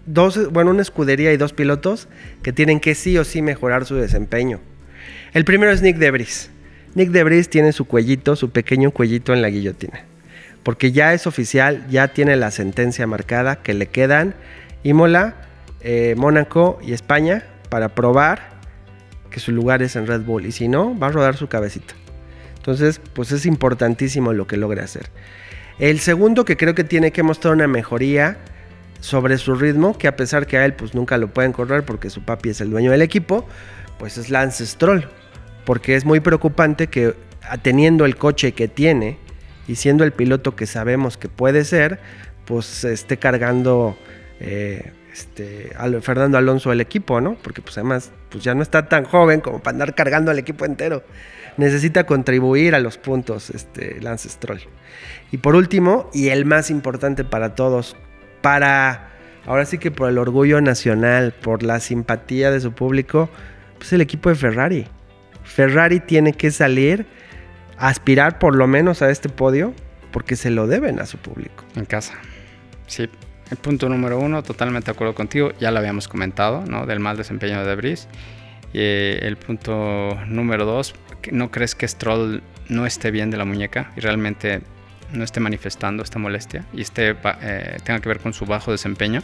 dos, 0.06 0.52
bueno, 0.52 0.72
una 0.72 0.82
escudería 0.82 1.32
y 1.34 1.38
dos 1.38 1.54
pilotos 1.54 2.08
que 2.44 2.54
tienen 2.54 2.80
que 2.80 2.96
sí 2.96 3.18
o 3.18 3.24
sí 3.24 3.42
mejorar 3.42 3.86
su 3.86 3.96
desempeño. 3.96 4.60
El 5.34 5.46
primero 5.46 5.72
es 5.72 5.82
Nick 5.82 5.98
Debris. 5.98 6.50
Nick 6.96 7.10
Debris 7.10 7.50
tiene 7.50 7.72
su 7.72 7.86
cuellito, 7.86 8.36
su 8.36 8.52
pequeño 8.52 8.92
cuellito 8.92 9.34
en 9.34 9.42
la 9.42 9.50
guillotina 9.50 10.12
porque 10.64 10.92
ya 10.92 11.14
es 11.14 11.28
oficial, 11.28 11.86
ya 11.90 12.10
tiene 12.10 12.36
la 12.36 12.52
sentencia 12.52 13.08
marcada 13.08 13.58
que 13.58 13.74
le 13.74 13.88
quedan 13.88 14.36
Imola, 14.84 15.36
eh, 15.82 16.16
Mónaco 16.18 16.80
y 16.84 16.94
España 16.94 17.44
para 17.70 17.90
probar 17.90 18.52
que 19.30 19.40
su 19.40 19.52
lugar 19.52 19.82
es 19.82 19.96
en 19.96 20.08
Red 20.08 20.22
Bull 20.22 20.46
y 20.46 20.52
si 20.52 20.68
no, 20.68 20.98
va 20.98 21.08
a 21.08 21.12
rodar 21.12 21.38
su 21.38 21.48
cabecita. 21.48 21.94
Entonces, 22.62 23.02
pues 23.14 23.32
es 23.32 23.46
importantísimo 23.46 24.34
lo 24.34 24.48
que 24.48 24.58
logre 24.58 24.82
hacer. 24.82 25.10
El 25.80 26.00
segundo 26.00 26.46
que 26.46 26.58
creo 26.58 26.76
que 26.76 26.84
tiene 26.84 27.12
que 27.12 27.24
mostrar 27.24 27.54
una 27.54 27.68
mejoría 27.68 28.38
sobre 29.00 29.38
su 29.40 29.56
ritmo, 29.56 29.98
que 29.98 30.08
a 30.08 30.16
pesar 30.16 30.46
que 30.46 30.58
a 30.58 30.66
él 30.66 30.74
pues 30.74 30.94
nunca 30.94 31.18
lo 31.18 31.28
pueden 31.30 31.54
correr 31.54 31.84
porque 31.84 32.12
su 32.12 32.24
papi 32.24 32.50
es 32.50 32.62
el 32.62 32.70
dueño 32.70 32.92
del 32.92 33.02
equipo, 33.02 33.48
pues 33.98 34.18
es 34.20 34.30
Lance 34.30 34.66
Stroll, 34.66 35.08
porque 35.66 35.96
es 35.96 36.06
muy 36.06 36.20
preocupante 36.20 36.88
que 36.88 37.16
teniendo 37.64 38.06
el 38.06 38.16
coche 38.16 38.52
que 38.52 38.68
tiene, 38.68 39.18
y 39.68 39.76
siendo 39.76 40.04
el 40.04 40.12
piloto 40.12 40.56
que 40.56 40.66
sabemos 40.66 41.18
que 41.18 41.30
puede 41.30 41.64
ser, 41.64 42.00
pues 42.46 42.84
esté 42.84 43.18
cargando 43.18 43.96
eh, 44.40 44.92
este, 45.14 45.72
Fernando 46.02 46.38
Alonso 46.38 46.72
el 46.72 46.82
equipo, 46.82 47.22
¿no? 47.22 47.38
Porque 47.42 47.62
pues 47.62 47.78
además 47.78 48.12
pues 48.30 48.44
ya 48.44 48.54
no 48.54 48.64
está 48.64 48.90
tan 48.90 49.06
joven 49.06 49.42
como 49.42 49.60
para 49.60 49.76
andar 49.76 49.96
cargando 49.96 50.32
al 50.32 50.40
equipo 50.40 50.66
entero. 50.66 51.04
Necesita 51.58 52.06
contribuir 52.06 52.76
a 52.76 52.80
los 52.80 52.98
puntos 52.98 53.50
este, 53.50 54.00
Lance 54.02 54.30
Stroll. 54.30 54.62
Y 55.32 55.38
por 55.38 55.56
último, 55.56 56.10
y 56.14 56.30
el 56.30 56.46
más 56.46 56.70
importante 56.70 57.24
para 57.24 57.56
todos, 57.56 57.96
para, 58.42 59.10
ahora 59.46 59.66
sí 59.66 59.78
que 59.78 59.92
por 59.92 60.10
el 60.10 60.18
orgullo 60.18 60.62
nacional, 60.62 61.34
por 61.34 61.64
la 61.64 61.80
simpatía 61.80 62.52
de 62.52 62.60
su 62.60 62.72
público, 62.74 63.30
pues 63.78 63.94
el 63.94 64.02
equipo 64.02 64.30
de 64.30 64.36
Ferrari. 64.36 64.88
Ferrari 65.44 66.00
tiene 66.00 66.34
que 66.34 66.52
salir 66.52 67.06
a 67.78 67.88
aspirar 67.88 68.40
por 68.40 68.56
lo 68.56 68.68
menos 68.68 69.02
a 69.02 69.10
este 69.10 69.30
podio 69.30 69.74
porque 70.12 70.36
se 70.36 70.52
lo 70.52 70.68
deben 70.68 71.00
a 71.00 71.06
su 71.06 71.18
público. 71.18 71.64
En 71.76 71.86
casa. 71.86 72.14
Sí, 72.88 73.10
el 73.50 73.58
punto 73.58 73.90
número 73.90 74.20
uno, 74.20 74.44
totalmente 74.44 74.88
de 74.88 74.92
acuerdo 74.92 75.16
contigo, 75.16 75.52
ya 75.60 75.72
lo 75.72 75.80
habíamos 75.80 76.08
comentado, 76.08 76.64
¿no? 76.66 76.86
Del 76.86 77.00
mal 77.00 77.18
desempeño 77.18 77.60
de 77.60 77.66
Debris. 77.66 78.08
Y 78.74 78.80
eh, 78.80 79.20
el 79.24 79.38
punto 79.38 80.18
número 80.28 80.66
dos, 80.66 80.94
¿no 81.32 81.52
crees 81.52 81.76
que 81.76 81.88
Stroll 81.88 82.42
no 82.70 82.86
esté 82.86 83.12
bien 83.12 83.30
de 83.32 83.38
la 83.38 83.46
muñeca 83.46 83.92
y 83.96 84.00
realmente 84.00 84.62
no 85.12 85.24
esté 85.24 85.40
manifestando 85.40 86.04
esta 86.04 86.20
molestia 86.20 86.66
y 86.74 86.82
esté, 86.82 87.16
eh, 87.42 87.78
tenga 87.84 88.00
que 88.00 88.10
ver 88.10 88.20
con 88.20 88.34
su 88.34 88.46
bajo 88.46 88.72
desempeño? 88.72 89.22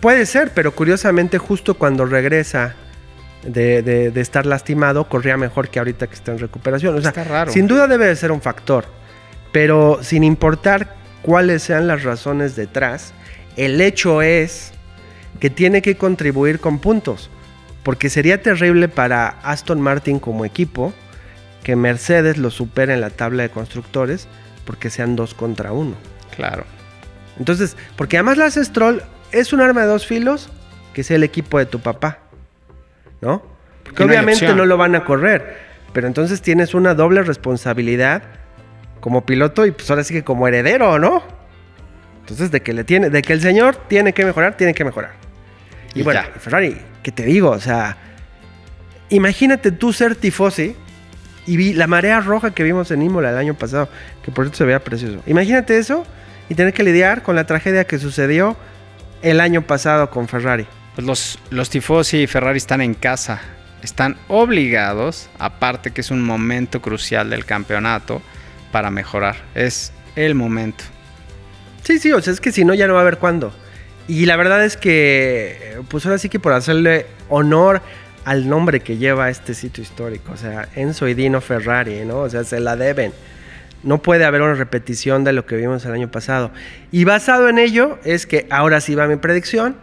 Puede 0.00 0.26
ser, 0.26 0.52
pero 0.54 0.72
curiosamente 0.72 1.38
justo 1.38 1.74
cuando 1.74 2.04
regresa 2.04 2.74
de, 3.44 4.12
estar 4.16 4.44
lastimado, 4.44 5.08
corría 5.08 5.36
mejor 5.36 5.68
que 5.68 5.78
ahorita 5.78 6.06
que 6.06 6.14
está 6.14 6.32
en 6.32 6.38
recuperación. 6.38 6.96
O 6.96 7.00
sea, 7.00 7.10
está 7.10 7.24
raro. 7.24 7.52
Sin 7.52 7.66
duda 7.66 7.86
debe 7.86 8.06
de 8.06 8.16
ser 8.16 8.32
un 8.32 8.40
factor, 8.40 8.86
pero 9.52 10.00
sin 10.02 10.24
importar 10.24 10.94
cuáles 11.22 11.62
sean 11.62 11.86
las 11.86 12.02
razones 12.02 12.56
detrás, 12.56 13.12
el 13.56 13.80
hecho 13.80 14.22
es 14.22 14.72
que 15.40 15.50
tiene 15.50 15.82
que 15.82 15.96
contribuir 15.96 16.60
con 16.60 16.78
puntos, 16.78 17.30
porque 17.86 18.10
sería 18.10 18.42
terrible 18.42 18.88
para 18.88 19.28
Aston 19.44 19.80
Martin 19.80 20.18
como 20.18 20.44
equipo 20.44 20.92
que 21.62 21.76
Mercedes 21.76 22.36
lo 22.36 22.50
supere 22.50 22.94
en 22.94 23.00
la 23.00 23.10
tabla 23.10 23.44
de 23.44 23.48
constructores 23.48 24.26
porque 24.64 24.90
sean 24.90 25.14
dos 25.14 25.34
contra 25.34 25.70
uno. 25.70 25.94
Claro. 26.34 26.64
Entonces, 27.38 27.76
porque 27.94 28.16
además 28.16 28.38
la 28.38 28.50
Stroll 28.50 29.04
es 29.30 29.52
un 29.52 29.60
arma 29.60 29.82
de 29.82 29.86
dos 29.86 30.04
filos 30.04 30.48
que 30.94 31.04
sea 31.04 31.14
el 31.14 31.22
equipo 31.22 31.60
de 31.60 31.66
tu 31.66 31.78
papá, 31.78 32.18
¿no? 33.20 33.44
Porque 33.84 34.02
obviamente 34.02 34.52
no 34.52 34.66
lo 34.66 34.76
van 34.76 34.96
a 34.96 35.04
correr, 35.04 35.56
pero 35.92 36.08
entonces 36.08 36.42
tienes 36.42 36.74
una 36.74 36.92
doble 36.94 37.22
responsabilidad 37.22 38.24
como 38.98 39.24
piloto 39.24 39.64
y 39.64 39.70
pues 39.70 39.88
ahora 39.90 40.02
sí 40.02 40.12
que 40.12 40.24
como 40.24 40.48
heredero, 40.48 40.98
¿no? 40.98 41.22
Entonces, 42.18 42.50
de 42.50 42.62
que 42.62 42.72
le 42.72 42.82
tiene, 42.82 43.10
de 43.10 43.22
que 43.22 43.32
el 43.32 43.40
señor 43.40 43.76
tiene 43.86 44.12
que 44.12 44.24
mejorar, 44.24 44.56
tiene 44.56 44.74
que 44.74 44.84
mejorar. 44.84 45.12
Y, 45.96 46.02
bueno, 46.02 46.20
Ferrari, 46.38 46.76
¿qué 47.02 47.10
te 47.10 47.24
digo? 47.24 47.50
O 47.50 47.60
sea, 47.60 47.96
imagínate 49.08 49.72
tú 49.72 49.92
ser 49.92 50.14
tifosi 50.14 50.76
y 51.46 51.56
vi 51.56 51.72
la 51.72 51.86
marea 51.86 52.20
roja 52.20 52.52
que 52.52 52.62
vimos 52.62 52.90
en 52.90 53.02
Imola 53.02 53.30
el 53.30 53.38
año 53.38 53.54
pasado, 53.54 53.88
que 54.22 54.30
por 54.30 54.44
cierto 54.44 54.58
se 54.58 54.64
veía 54.64 54.84
precioso. 54.84 55.22
Imagínate 55.26 55.78
eso 55.78 56.04
y 56.48 56.54
tener 56.54 56.74
que 56.74 56.82
lidiar 56.82 57.22
con 57.22 57.34
la 57.34 57.46
tragedia 57.46 57.86
que 57.86 57.98
sucedió 57.98 58.56
el 59.22 59.40
año 59.40 59.62
pasado 59.62 60.10
con 60.10 60.28
Ferrari. 60.28 60.66
Pues 60.94 61.06
los, 61.06 61.38
los 61.50 61.70
tifosi 61.70 62.22
y 62.22 62.26
Ferrari 62.26 62.58
están 62.58 62.80
en 62.80 62.94
casa, 62.94 63.40
están 63.82 64.16
obligados, 64.28 65.30
aparte 65.38 65.92
que 65.92 66.02
es 66.02 66.10
un 66.10 66.22
momento 66.22 66.82
crucial 66.82 67.30
del 67.30 67.44
campeonato, 67.44 68.20
para 68.70 68.90
mejorar. 68.90 69.36
Es 69.54 69.92
el 70.16 70.34
momento. 70.34 70.84
Sí, 71.82 71.98
sí, 71.98 72.12
o 72.12 72.20
sea, 72.20 72.32
es 72.32 72.40
que 72.40 72.52
si 72.52 72.64
no, 72.64 72.74
ya 72.74 72.86
no 72.86 72.94
va 72.94 73.00
a 73.00 73.02
haber 73.02 73.18
cuándo. 73.18 73.54
Y 74.08 74.26
la 74.26 74.36
verdad 74.36 74.64
es 74.64 74.76
que, 74.76 75.78
pues 75.88 76.06
ahora 76.06 76.18
sí 76.18 76.28
que 76.28 76.38
por 76.38 76.52
hacerle 76.52 77.06
honor 77.28 77.82
al 78.24 78.48
nombre 78.48 78.80
que 78.80 78.98
lleva 78.98 79.30
este 79.30 79.54
sitio 79.54 79.82
histórico, 79.82 80.32
o 80.32 80.36
sea, 80.36 80.68
Enzo 80.74 81.08
y 81.08 81.14
Dino 81.14 81.40
Ferrari, 81.40 82.04
¿no? 82.04 82.18
O 82.20 82.30
sea, 82.30 82.44
se 82.44 82.60
la 82.60 82.76
deben. 82.76 83.12
No 83.82 84.02
puede 84.02 84.24
haber 84.24 84.42
una 84.42 84.54
repetición 84.54 85.22
de 85.24 85.32
lo 85.32 85.46
que 85.46 85.56
vimos 85.56 85.84
el 85.84 85.92
año 85.92 86.10
pasado. 86.10 86.50
Y 86.90 87.04
basado 87.04 87.48
en 87.48 87.58
ello 87.58 87.98
es 88.04 88.26
que 88.26 88.46
ahora 88.50 88.80
sí 88.80 88.94
va 88.94 89.06
mi 89.06 89.16
predicción, 89.16 89.76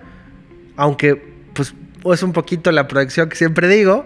aunque 0.75 1.15
pues 1.53 1.74
es 2.12 2.24
un 2.24 2.34
poquito 2.34 2.72
la 2.72 2.88
predicción 2.88 3.30
que 3.30 3.36
siempre 3.36 3.68
digo, 3.68 4.06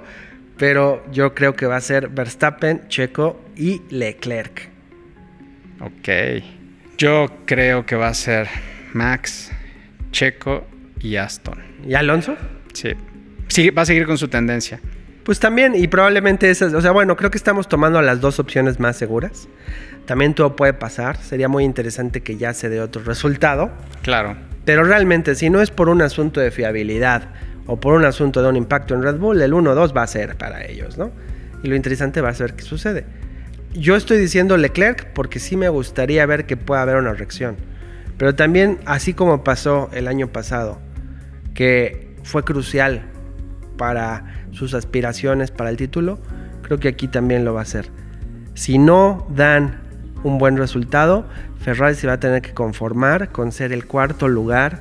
pero 0.57 1.03
yo 1.11 1.33
creo 1.33 1.55
que 1.55 1.65
va 1.65 1.77
a 1.77 1.81
ser 1.81 2.09
Verstappen, 2.09 2.87
Checo 2.89 3.41
y 3.55 3.81
Leclerc. 3.89 4.69
Ok. 5.79 6.43
Yo 6.97 7.27
creo 7.45 7.85
que 7.85 7.95
va 7.95 8.07
a 8.07 8.13
ser 8.13 8.47
Max, 8.93 9.51
Checo 10.11 10.65
y 10.99 11.15
Aston. 11.15 11.59
¿Y 11.85 11.93
Alonso? 11.93 12.35
Sí. 12.73 12.91
sí. 13.47 13.69
Va 13.69 13.83
a 13.83 13.85
seguir 13.85 14.05
con 14.05 14.17
su 14.17 14.27
tendencia. 14.27 14.79
Pues 15.23 15.39
también, 15.39 15.75
y 15.75 15.87
probablemente 15.87 16.49
esas, 16.49 16.73
o 16.73 16.81
sea, 16.81 16.91
bueno, 16.91 17.17
creo 17.17 17.29
que 17.29 17.37
estamos 17.37 17.67
tomando 17.67 18.01
las 18.01 18.21
dos 18.21 18.39
opciones 18.39 18.79
más 18.79 18.95
seguras. 18.95 19.49
También 20.05 20.33
todo 20.33 20.55
puede 20.55 20.73
pasar. 20.73 21.17
Sería 21.17 21.49
muy 21.49 21.65
interesante 21.65 22.21
que 22.21 22.37
ya 22.37 22.53
se 22.53 22.69
dé 22.69 22.79
otro 22.79 23.03
resultado. 23.03 23.69
Claro. 24.03 24.37
Pero 24.63 24.85
realmente, 24.85 25.35
si 25.35 25.49
no 25.49 25.61
es 25.61 25.69
por 25.69 25.89
un 25.89 26.01
asunto 26.01 26.39
de 26.39 26.49
fiabilidad 26.49 27.29
o 27.65 27.77
por 27.79 27.93
un 27.93 28.05
asunto 28.05 28.41
de 28.41 28.49
un 28.49 28.55
impacto 28.55 28.95
en 28.95 29.03
Red 29.03 29.17
Bull, 29.17 29.41
el 29.41 29.51
1-2 29.51 29.95
va 29.95 30.03
a 30.03 30.07
ser 30.07 30.37
para 30.37 30.65
ellos, 30.65 30.97
¿no? 30.97 31.11
Y 31.61 31.67
lo 31.67 31.75
interesante 31.75 32.21
va 32.21 32.29
a 32.29 32.33
ser 32.33 32.53
qué 32.53 32.63
sucede. 32.63 33.05
Yo 33.73 33.97
estoy 33.97 34.17
diciendo 34.17 34.55
Leclerc 34.55 35.11
porque 35.13 35.39
sí 35.39 35.57
me 35.57 35.67
gustaría 35.67 36.25
ver 36.25 36.45
que 36.45 36.55
pueda 36.55 36.83
haber 36.83 36.95
una 36.95 37.13
reacción. 37.13 37.57
Pero 38.17 38.35
también, 38.35 38.79
así 38.85 39.13
como 39.13 39.43
pasó 39.43 39.89
el 39.93 40.07
año 40.07 40.27
pasado, 40.27 40.79
que 41.53 42.15
fue 42.23 42.43
crucial 42.43 43.03
para 43.77 44.45
sus 44.51 44.73
aspiraciones 44.73 45.51
para 45.51 45.69
el 45.69 45.77
título, 45.77 46.19
creo 46.63 46.79
que 46.79 46.87
aquí 46.87 47.07
también 47.07 47.45
lo 47.45 47.53
va 47.53 47.61
a 47.61 47.63
hacer. 47.63 47.89
Si 48.53 48.79
no 48.79 49.27
dan 49.35 49.81
un 50.23 50.39
buen 50.39 50.57
resultado, 50.57 51.27
Ferrari 51.59 51.95
se 51.95 52.07
va 52.07 52.13
a 52.13 52.19
tener 52.19 52.41
que 52.41 52.53
conformar 52.53 53.31
con 53.31 53.51
ser 53.51 53.71
el 53.71 53.85
cuarto 53.85 54.27
lugar 54.27 54.79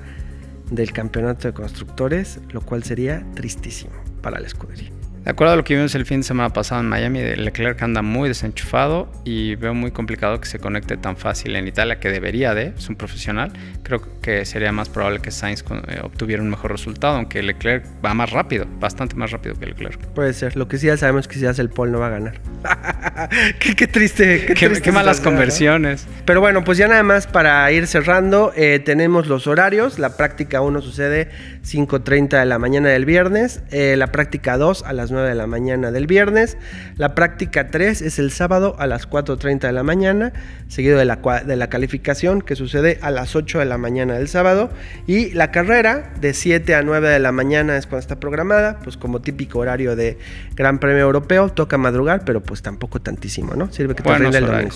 del 0.71 0.93
campeonato 0.93 1.49
de 1.49 1.55
constructores, 1.55 2.41
lo 2.51 2.61
cual 2.61 2.83
sería 2.83 3.25
tristísimo 3.35 3.93
para 4.23 4.41
la 4.41 4.47
escudería. 4.47 4.91
De 5.27 5.33
acuerdo 5.33 5.55
a 5.55 5.57
lo 5.57 5.65
que 5.65 5.75
vimos 5.75 5.93
el 5.97 6.07
fin 6.07 6.21
de 6.21 6.23
semana 6.23 6.53
pasado 6.53 6.83
en 6.83 6.89
Miami, 6.89 7.21
Leclerc 7.21 7.83
anda 7.83 8.01
muy 8.01 8.29
desenchufado 8.29 9.11
y 9.25 9.57
veo 9.57 9.75
muy 9.75 9.91
complicado 9.91 10.39
que 10.39 10.47
se 10.47 10.61
conecte 10.61 10.97
tan 10.97 11.17
fácil 11.17 11.57
en 11.57 11.67
Italia, 11.67 11.99
que 11.99 12.11
debería 12.11 12.55
de, 12.55 12.75
es 12.79 12.89
un 12.89 12.95
profesional. 12.95 13.53
Creo 13.83 14.03
que 14.03 14.09
sería 14.45 14.73
más 14.73 14.89
probable 14.89 15.21
que 15.21 15.31
Sainz 15.31 15.63
eh, 15.89 16.01
obtuviera 16.03 16.43
un 16.43 16.51
mejor 16.51 16.73
resultado, 16.73 17.17
aunque 17.17 17.43
Leclerc 17.43 17.85
va 18.05 18.13
más 18.15 18.31
rápido, 18.31 18.67
bastante 18.79 19.15
más 19.15 19.31
rápido 19.31 19.55
que 19.55 19.67
Leclerc. 19.67 19.99
Puede 20.09 20.33
ser, 20.33 20.57
lo 20.57 20.69
que 20.69 20.79
sí 20.79 20.87
ya 20.87 20.97
sabemos 20.97 21.29
que 21.29 21.39
si 21.39 21.47
hace 21.47 21.63
el 21.63 21.71
Paul 21.71 21.93
no 21.93 22.01
va 22.01 22.09
a 22.09 22.11
ganar. 22.11 22.41
qué, 23.59 23.87
triste, 23.87 24.47
qué, 24.55 24.93
malas 24.93 25.21
conversiones. 25.21 26.07
Pero 26.25 26.41
bueno, 26.41 26.65
pues 26.65 26.79
ya 26.79 26.89
nada 26.89 27.03
más 27.03 27.27
para 27.27 27.71
ir 27.71 27.87
cerrando, 27.87 28.53
eh, 28.57 28.81
tenemos 28.81 29.29
los 29.29 29.47
horarios. 29.47 29.99
La 29.99 30.17
práctica 30.17 30.61
1 30.61 30.81
sucede 30.83 31.31
5.30 31.65 32.41
de 32.41 32.47
la 32.47 32.59
mañana 32.59 32.89
del 32.89 33.05
viernes, 33.05 33.63
eh, 33.71 33.95
la 33.97 34.09
práctica 34.09 34.59
2 34.59 34.83
a 34.85 34.93
las 34.93 35.11
de 35.11 35.35
la 35.35 35.47
mañana 35.47 35.91
del 35.93 36.07
viernes. 36.07 36.59
La 36.97 37.15
práctica 37.15 37.69
3 37.69 38.03
es 38.03 38.19
el 38.19 38.31
sábado 38.33 38.77
a 38.79 38.87
las 38.87 39.09
4.30 39.09 39.61
de 39.61 39.73
la 39.73 39.83
mañana, 39.83 40.33
seguido 40.69 40.99
de 40.99 41.05
la, 41.05 41.17
de 41.47 41.57
la 41.57 41.69
calificación 41.69 42.43
que 42.43 42.57
sucede 42.57 42.99
a 43.03 43.11
las 43.11 43.37
8 43.37 43.61
de 43.61 43.65
la 43.65 43.79
mañana 43.79 44.16
del 44.19 44.29
sábado. 44.29 44.71
Y 45.07 45.31
la 45.33 45.51
carrera 45.51 46.13
de 46.21 46.35
7 46.35 46.75
a 46.75 46.83
9 46.83 47.09
de 47.09 47.19
la 47.19 47.33
mañana 47.33 47.77
es 47.77 47.87
cuando 47.87 48.01
está 48.01 48.21
programada, 48.21 48.79
pues 48.81 48.97
como 48.97 49.21
típico 49.21 49.59
horario 49.59 49.97
de 49.97 50.19
Gran 50.55 50.79
Premio 50.79 51.03
Europeo, 51.03 51.49
toca 51.51 51.79
madrugar, 51.79 52.25
pero 52.25 52.43
pues 52.43 52.63
tampoco 52.63 53.01
tantísimo, 53.01 53.55
¿no? 53.55 53.73
Sirve 53.73 53.95
que 53.95 54.03
te 54.03 54.11
el 54.11 54.47
domingo. 54.47 54.75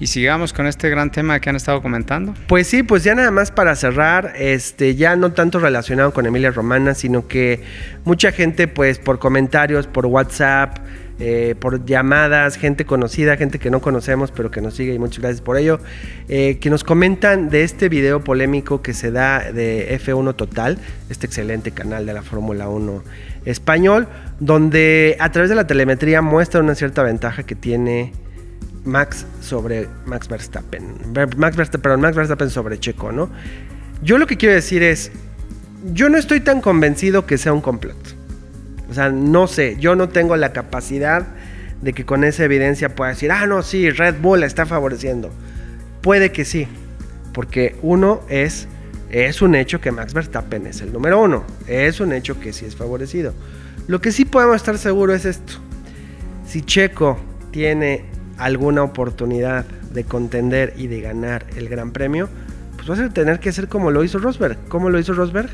Y 0.00 0.06
sigamos 0.06 0.52
con 0.52 0.68
este 0.68 0.88
gran 0.90 1.10
tema 1.10 1.40
que 1.40 1.50
han 1.50 1.56
estado 1.56 1.82
comentando. 1.82 2.32
Pues 2.46 2.68
sí, 2.68 2.84
pues 2.84 3.02
ya 3.02 3.16
nada 3.16 3.32
más 3.32 3.50
para 3.50 3.74
cerrar, 3.74 4.32
este, 4.36 4.94
ya 4.94 5.16
no 5.16 5.32
tanto 5.32 5.58
relacionado 5.58 6.12
con 6.12 6.24
Emilia 6.24 6.52
Romana, 6.52 6.94
sino 6.94 7.26
que 7.26 7.64
mucha 8.04 8.30
gente, 8.30 8.68
pues 8.68 8.98
por 9.00 9.18
comentarios, 9.18 9.88
por 9.88 10.06
WhatsApp, 10.06 10.78
eh, 11.20 11.54
por 11.58 11.84
llamadas, 11.84 12.56
gente 12.56 12.84
conocida, 12.84 13.36
gente 13.36 13.58
que 13.58 13.70
no 13.70 13.80
conocemos, 13.80 14.30
pero 14.30 14.50
que 14.50 14.60
nos 14.60 14.74
sigue 14.74 14.94
y 14.94 14.98
muchas 14.98 15.18
gracias 15.18 15.40
por 15.40 15.56
ello, 15.56 15.80
eh, 16.28 16.58
que 16.60 16.70
nos 16.70 16.84
comentan 16.84 17.50
de 17.50 17.64
este 17.64 17.88
video 17.88 18.22
polémico 18.22 18.82
que 18.82 18.94
se 18.94 19.10
da 19.10 19.50
de 19.52 19.98
F1 19.98 20.36
Total, 20.36 20.78
este 21.10 21.26
excelente 21.26 21.72
canal 21.72 22.06
de 22.06 22.12
la 22.12 22.22
Fórmula 22.22 22.68
1 22.68 23.02
español, 23.44 24.06
donde 24.40 25.16
a 25.18 25.32
través 25.32 25.48
de 25.48 25.56
la 25.56 25.66
telemetría 25.66 26.22
muestra 26.22 26.60
una 26.60 26.74
cierta 26.74 27.02
ventaja 27.02 27.42
que 27.42 27.54
tiene 27.54 28.12
Max 28.84 29.26
sobre 29.40 29.88
Max 30.06 30.28
Verstappen. 30.28 30.84
Max 31.36 31.56
Verstappen, 31.56 32.00
Max 32.00 32.16
Verstappen 32.16 32.50
sobre 32.50 32.78
Checo, 32.78 33.12
¿no? 33.12 33.30
Yo 34.02 34.18
lo 34.18 34.26
que 34.26 34.36
quiero 34.36 34.54
decir 34.54 34.82
es, 34.82 35.10
yo 35.92 36.08
no 36.08 36.18
estoy 36.18 36.40
tan 36.40 36.60
convencido 36.60 37.26
que 37.26 37.38
sea 37.38 37.52
un 37.52 37.60
complot. 37.60 38.17
O 38.90 38.94
sea, 38.94 39.10
no 39.10 39.46
sé, 39.46 39.76
yo 39.78 39.94
no 39.96 40.08
tengo 40.08 40.36
la 40.36 40.52
capacidad 40.52 41.26
de 41.82 41.92
que 41.92 42.04
con 42.04 42.24
esa 42.24 42.44
evidencia 42.44 42.94
pueda 42.94 43.10
decir, 43.10 43.30
ah, 43.30 43.46
no, 43.46 43.62
sí, 43.62 43.90
Red 43.90 44.16
Bull 44.20 44.42
está 44.42 44.66
favoreciendo. 44.66 45.30
Puede 46.00 46.32
que 46.32 46.44
sí, 46.44 46.66
porque 47.32 47.76
uno 47.82 48.22
es 48.28 48.68
Es 49.10 49.40
un 49.40 49.54
hecho 49.54 49.80
que 49.80 49.90
Max 49.90 50.12
Verstappen 50.12 50.66
es 50.66 50.82
el 50.82 50.92
número 50.92 51.22
uno. 51.22 51.44
Es 51.66 52.00
un 52.00 52.12
hecho 52.12 52.38
que 52.38 52.52
sí 52.52 52.66
es 52.66 52.76
favorecido. 52.76 53.32
Lo 53.86 54.00
que 54.00 54.12
sí 54.12 54.26
podemos 54.26 54.56
estar 54.56 54.76
seguros 54.76 55.16
es 55.16 55.24
esto. 55.24 55.54
Si 56.46 56.60
Checo 56.62 57.18
tiene 57.50 58.04
alguna 58.36 58.82
oportunidad 58.82 59.64
de 59.92 60.04
contender 60.04 60.74
y 60.76 60.88
de 60.88 61.00
ganar 61.00 61.46
el 61.56 61.68
Gran 61.70 61.92
Premio, 61.92 62.28
pues 62.76 62.90
va 62.90 63.02
a 63.02 63.08
tener 63.08 63.40
que 63.40 63.50
ser 63.50 63.68
como 63.68 63.90
lo 63.90 64.04
hizo 64.04 64.18
Rosberg. 64.18 64.58
¿Cómo 64.68 64.90
lo 64.90 64.98
hizo 64.98 65.14
Rosberg? 65.14 65.48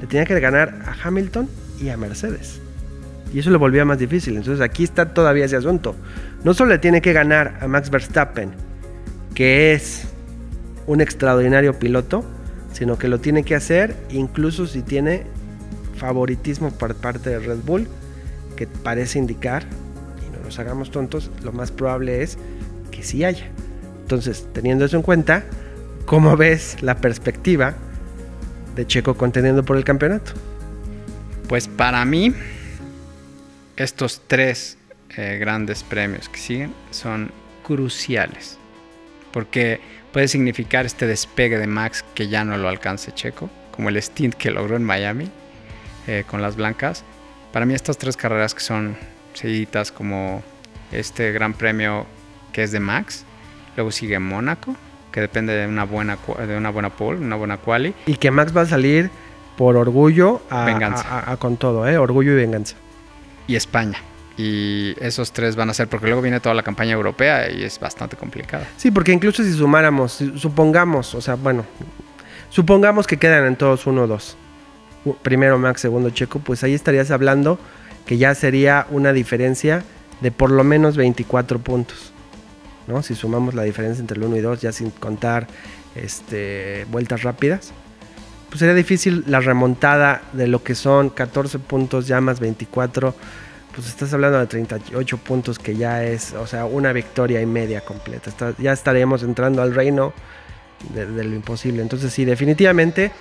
Le 0.00 0.06
tenía 0.06 0.26
que 0.26 0.38
ganar 0.38 0.78
a 0.84 0.94
Hamilton 1.06 1.48
y 1.80 1.88
a 1.88 1.96
Mercedes. 1.96 2.60
Y 3.32 3.40
eso 3.40 3.50
lo 3.50 3.58
volvía 3.58 3.84
más 3.84 3.98
difícil. 3.98 4.36
Entonces 4.36 4.60
aquí 4.62 4.84
está 4.84 5.12
todavía 5.12 5.44
ese 5.44 5.56
asunto. 5.56 5.94
No 6.44 6.54
solo 6.54 6.70
le 6.70 6.78
tiene 6.78 7.02
que 7.02 7.12
ganar 7.12 7.58
a 7.60 7.68
Max 7.68 7.90
Verstappen, 7.90 8.52
que 9.34 9.72
es 9.72 10.04
un 10.86 11.00
extraordinario 11.00 11.78
piloto, 11.78 12.24
sino 12.72 12.98
que 12.98 13.08
lo 13.08 13.18
tiene 13.18 13.42
que 13.42 13.54
hacer 13.54 13.96
incluso 14.10 14.66
si 14.66 14.82
tiene 14.82 15.24
favoritismo 15.96 16.70
por 16.70 16.94
parte 16.94 17.30
de 17.30 17.38
Red 17.38 17.58
Bull, 17.64 17.88
que 18.56 18.66
parece 18.66 19.18
indicar, 19.18 19.64
y 20.26 20.36
no 20.36 20.42
nos 20.44 20.58
hagamos 20.58 20.90
tontos, 20.90 21.30
lo 21.42 21.52
más 21.52 21.70
probable 21.70 22.22
es 22.22 22.38
que 22.90 23.02
sí 23.02 23.24
haya. 23.24 23.46
Entonces, 24.02 24.48
teniendo 24.52 24.84
eso 24.84 24.96
en 24.96 25.02
cuenta, 25.02 25.44
¿cómo 26.06 26.36
ves 26.36 26.82
la 26.82 26.96
perspectiva 26.96 27.74
de 28.74 28.86
Checo 28.86 29.14
conteniendo 29.16 29.64
por 29.64 29.76
el 29.76 29.84
campeonato? 29.84 30.32
Pues 31.48 31.68
para 31.68 32.04
mí, 32.04 32.32
estos 33.78 34.22
tres 34.26 34.76
eh, 35.16 35.38
grandes 35.40 35.84
premios 35.84 36.28
que 36.28 36.38
siguen 36.38 36.74
son 36.90 37.30
cruciales. 37.62 38.58
Porque 39.32 39.80
puede 40.12 40.28
significar 40.28 40.84
este 40.84 41.06
despegue 41.06 41.58
de 41.58 41.66
Max 41.66 42.04
que 42.14 42.28
ya 42.28 42.44
no 42.44 42.58
lo 42.58 42.68
alcance 42.68 43.12
Checo, 43.12 43.48
como 43.70 43.88
el 43.88 44.02
stint 44.02 44.34
que 44.34 44.50
logró 44.50 44.76
en 44.76 44.84
Miami 44.84 45.30
eh, 46.06 46.24
con 46.26 46.42
las 46.42 46.56
blancas. 46.56 47.04
Para 47.52 47.66
mí 47.66 47.74
estas 47.74 47.98
tres 47.98 48.16
carreras 48.16 48.54
que 48.54 48.60
son 48.60 48.96
seguiditas 49.32 49.92
como 49.92 50.42
este 50.90 51.32
gran 51.32 51.54
premio 51.54 52.06
que 52.52 52.64
es 52.64 52.72
de 52.72 52.80
Max, 52.80 53.24
luego 53.76 53.92
sigue 53.92 54.18
Mónaco, 54.18 54.74
que 55.12 55.20
depende 55.20 55.52
de 55.52 55.68
una 55.68 55.84
buena 55.84 56.18
de 56.46 56.56
una 56.56 56.70
buena 56.70 56.90
pole, 56.90 57.20
una 57.20 57.36
buena 57.36 57.58
quali. 57.58 57.94
Y 58.06 58.16
que 58.16 58.30
Max 58.30 58.56
va 58.56 58.62
a 58.62 58.66
salir 58.66 59.10
por 59.56 59.76
orgullo 59.76 60.42
a, 60.50 61.36
con 61.38 61.56
todo, 61.56 61.86
¿eh? 61.86 61.96
orgullo 61.96 62.32
y 62.32 62.36
venganza. 62.36 62.76
Y 63.48 63.56
España. 63.56 63.98
Y 64.36 64.94
esos 65.00 65.32
tres 65.32 65.56
van 65.56 65.68
a 65.68 65.74
ser, 65.74 65.88
porque 65.88 66.06
luego 66.06 66.22
viene 66.22 66.38
toda 66.38 66.54
la 66.54 66.62
campaña 66.62 66.92
europea 66.92 67.50
y 67.50 67.64
es 67.64 67.80
bastante 67.80 68.16
complicado. 68.16 68.64
Sí, 68.76 68.92
porque 68.92 69.12
incluso 69.12 69.42
si 69.42 69.52
sumáramos, 69.52 70.22
supongamos, 70.36 71.16
o 71.16 71.20
sea, 71.20 71.34
bueno, 71.34 71.64
supongamos 72.48 73.08
que 73.08 73.16
quedan 73.16 73.46
en 73.46 73.56
todos 73.56 73.88
uno 73.88 74.02
o 74.02 74.06
dos. 74.06 74.36
Primero 75.22 75.58
Max, 75.58 75.80
segundo 75.80 76.10
Checo, 76.10 76.38
pues 76.38 76.62
ahí 76.62 76.74
estarías 76.74 77.10
hablando 77.10 77.58
que 78.06 78.16
ya 78.16 78.32
sería 78.36 78.86
una 78.90 79.12
diferencia 79.12 79.82
de 80.20 80.30
por 80.30 80.52
lo 80.52 80.62
menos 80.62 80.96
24 80.96 81.58
puntos. 81.58 82.12
¿no? 82.86 83.02
Si 83.02 83.14
sumamos 83.14 83.54
la 83.54 83.62
diferencia 83.62 84.00
entre 84.00 84.18
el 84.18 84.24
1 84.24 84.36
y 84.36 84.40
2, 84.40 84.60
ya 84.60 84.72
sin 84.72 84.90
contar 84.90 85.46
este, 85.94 86.86
vueltas 86.90 87.22
rápidas, 87.22 87.72
pues 88.48 88.60
sería 88.60 88.74
difícil 88.74 89.24
la 89.26 89.40
remontada 89.40 90.22
de 90.32 90.46
lo 90.46 90.62
que 90.62 90.74
son 90.74 91.10
14 91.10 91.58
puntos 91.58 92.06
ya 92.06 92.20
más 92.20 92.40
24 92.40 93.14
pues 93.78 93.90
estás 93.90 94.12
hablando 94.12 94.40
de 94.40 94.46
38 94.48 95.18
puntos 95.18 95.60
que 95.60 95.76
ya 95.76 96.02
es, 96.02 96.32
o 96.32 96.48
sea, 96.48 96.64
una 96.64 96.92
victoria 96.92 97.40
y 97.40 97.46
media 97.46 97.82
completa. 97.82 98.32
ya 98.58 98.72
estaríamos 98.72 99.22
entrando 99.22 99.62
al 99.62 99.72
reino 99.72 100.12
de, 100.92 101.06
lo 101.06 101.34
imposible. 101.36 101.80
Entonces 101.80 102.12
sí, 102.12 102.24
definitivamente 102.24 103.12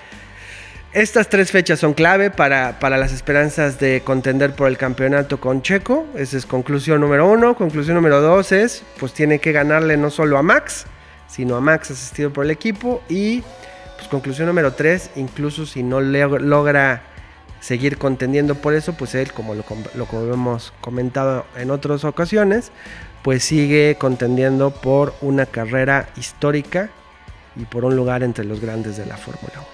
estas 0.94 1.30
tres 1.30 1.52
fechas 1.52 1.80
son 1.80 1.94
clave 1.94 2.32
para, 2.32 2.80
para, 2.80 2.98
las 2.98 3.12
esperanzas 3.14 3.80
de 3.80 4.02
contender 4.04 4.56
por 4.56 4.68
el 4.68 4.80
campeonato 4.80 5.40
con 5.40 5.62
Checo. 5.62 6.08
Esa 6.16 6.38
es 6.38 6.48
conclusión 6.48 7.02
número 7.02 7.30
uno. 7.30 7.56
Conclusión 7.56 7.96
número 7.96 8.20
dos 8.20 8.52
es, 8.52 8.82
pues 9.00 9.14
tiene 9.14 9.38
que 9.38 9.52
ganarle 9.52 9.96
no 9.96 10.10
solo 10.10 10.40
a 10.40 10.42
Max, 10.42 10.86
sino 11.28 11.56
a 11.56 11.62
Max 11.62 11.92
asistido 11.92 12.34
por 12.34 12.46
el 12.46 12.50
equipo. 12.50 13.04
Y 13.10 13.44
pues 13.98 14.08
conclusión 14.08 14.48
número 14.48 14.74
tres, 14.74 15.10
incluso 15.16 15.66
si 15.66 15.84
no 15.84 16.00
logra 16.00 17.04
seguir 17.60 17.98
contendiendo 17.98 18.56
por 18.56 18.74
eso, 18.74 18.94
pues 18.94 19.16
él, 19.16 19.34
como 19.34 19.56
lo, 19.56 19.66
lo 19.96 20.34
hemos 20.34 20.74
comentado 20.80 21.46
en 21.56 21.72
otras 21.72 22.04
ocasiones, 22.04 22.72
pues 23.24 23.44
sigue 23.44 23.98
contendiendo 24.00 24.72
por 24.72 25.14
una 25.22 25.46
carrera 25.46 26.08
histórica 26.16 26.90
y 27.56 27.66
por 27.66 27.84
un 27.84 27.96
lugar 27.96 28.24
entre 28.24 28.46
los 28.46 28.62
grandes 28.62 28.98
de 28.98 29.06
la 29.06 29.18
Fórmula 29.18 29.54
1. 29.56 29.68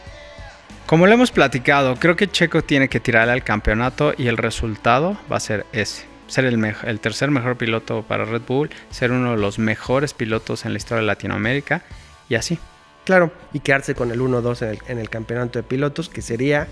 Como 0.86 1.08
lo 1.08 1.14
hemos 1.14 1.32
platicado, 1.32 1.96
creo 1.96 2.16
que 2.16 2.28
Checo 2.28 2.62
tiene 2.62 2.90
que 2.90 3.00
tirarle 3.00 3.34
al 3.34 3.44
campeonato 3.44 4.14
y 4.18 4.28
el 4.28 4.38
resultado 4.38 5.18
va 5.32 5.38
a 5.38 5.40
ser 5.40 5.66
ese. 5.72 6.06
Ser 6.28 6.46
el, 6.46 6.76
el 6.84 7.00
tercer 7.00 7.32
mejor 7.32 7.58
piloto 7.58 8.04
para 8.04 8.26
Red 8.26 8.42
Bull, 8.48 8.70
ser 8.90 9.12
uno 9.12 9.32
de 9.32 9.38
los 9.38 9.60
mejores 9.60 10.14
pilotos 10.14 10.66
en 10.66 10.74
la 10.74 10.78
historia 10.78 11.02
de 11.02 11.08
Latinoamérica 11.08 11.84
y 12.30 12.36
así. 12.36 12.60
Claro, 13.06 13.32
y 13.52 13.60
quedarse 13.60 13.96
con 13.96 14.12
el 14.12 14.22
1-2 14.22 14.62
en 14.62 14.70
el, 14.70 14.80
en 14.88 15.00
el 15.00 15.10
campeonato 15.10 15.60
de 15.60 15.64
pilotos, 15.64 16.10
que 16.10 16.22
sería 16.22 16.68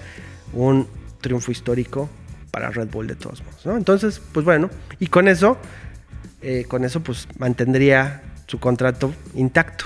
un 0.54 0.88
triunfo 1.20 1.52
histórico 1.52 2.10
para 2.52 2.70
Red 2.70 2.90
Bull 2.90 3.08
de 3.08 3.16
todos 3.16 3.44
modos. 3.44 3.66
¿no? 3.66 3.78
Entonces, 3.78 4.22
pues 4.32 4.46
bueno, 4.46 4.70
y 5.00 5.08
con 5.08 5.28
eso, 5.28 5.58
eh, 6.42 6.66
con 6.68 6.84
eso 6.84 7.02
pues 7.02 7.28
mantendría 7.38 8.22
su 8.48 8.60
contrato 8.60 9.14
intacto. 9.36 9.86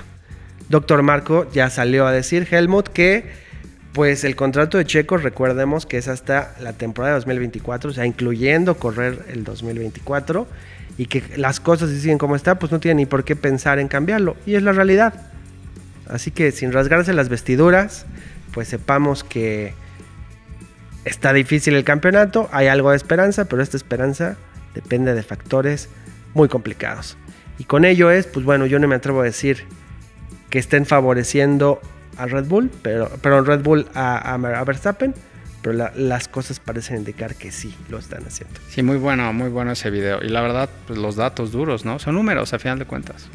Doctor 0.69 1.03
Marco 1.03 1.49
ya 1.51 1.69
salió 1.69 2.07
a 2.07 2.11
decir, 2.11 2.47
Helmut, 2.49 2.87
que 2.89 3.45
pues 3.93 4.25
el 4.25 4.35
contrato 4.35 4.77
de 4.77 4.85
Checo, 4.85 5.15
recordemos 5.17 5.85
que 5.85 5.97
es 5.97 6.09
hasta 6.09 6.53
la 6.59 6.73
temporada 6.73 7.13
de 7.13 7.19
2024, 7.19 7.91
o 7.91 7.93
sea, 7.93 8.05
incluyendo 8.05 8.75
correr 8.75 9.23
el 9.29 9.45
2024, 9.45 10.47
y 10.97 11.05
que 11.05 11.23
las 11.37 11.61
cosas 11.61 11.91
siguen 11.91 12.17
como 12.17 12.35
está, 12.35 12.59
pues 12.59 12.73
no 12.73 12.79
tiene 12.79 12.95
ni 12.95 13.05
por 13.05 13.23
qué 13.23 13.37
pensar 13.37 13.79
en 13.79 13.87
cambiarlo, 13.87 14.35
y 14.45 14.55
es 14.55 14.63
la 14.63 14.73
realidad. 14.73 15.13
Así 16.07 16.31
que 16.31 16.51
sin 16.51 16.71
rasgarse 16.71 17.13
las 17.13 17.29
vestiduras, 17.29 18.05
pues 18.53 18.67
sepamos 18.67 19.23
que 19.23 19.73
Está 21.05 21.33
difícil 21.33 21.75
el 21.75 21.83
campeonato, 21.83 22.49
hay 22.51 22.65
algo 22.65 22.89
de 22.89 22.97
esperanza, 22.97 23.45
pero 23.45 23.61
esta 23.61 23.77
esperanza 23.77 24.37
depende 24.73 25.13
de 25.13 25.21
factores 25.21 25.87
muy 26.33 26.49
complicados. 26.49 27.15
Y 27.59 27.65
con 27.65 27.85
ello 27.85 28.09
es, 28.09 28.25
pues 28.25 28.43
bueno, 28.43 28.65
yo 28.65 28.79
no 28.79 28.87
me 28.87 28.95
atrevo 28.95 29.21
a 29.21 29.23
decir 29.23 29.65
que 30.49 30.57
estén 30.57 30.87
favoreciendo 30.87 31.79
a 32.17 32.25
Red 32.25 32.45
Bull, 32.45 32.71
pero, 32.81 33.11
pero 33.21 33.43
Red 33.43 33.61
Bull 33.61 33.87
a, 33.93 34.35
Verstappen, 34.65 35.13
pero 35.61 35.91
las 35.95 36.27
cosas 36.27 36.59
parecen 36.59 36.97
indicar 36.97 37.35
que 37.35 37.51
sí 37.51 37.75
lo 37.89 37.99
están 37.99 38.23
haciendo. 38.25 38.59
Sí, 38.69 38.81
muy 38.81 38.97
bueno, 38.97 39.31
muy 39.31 39.49
bueno 39.49 39.73
ese 39.73 39.91
video. 39.91 40.23
Y 40.23 40.29
la 40.29 40.41
verdad, 40.41 40.69
pues 40.87 40.97
los 40.97 41.15
datos 41.15 41.51
duros, 41.51 41.85
¿no? 41.85 41.99
Son 41.99 42.15
números 42.15 42.51
a 42.53 42.57
final 42.57 42.79
de 42.79 42.85
cuentas. 42.85 43.27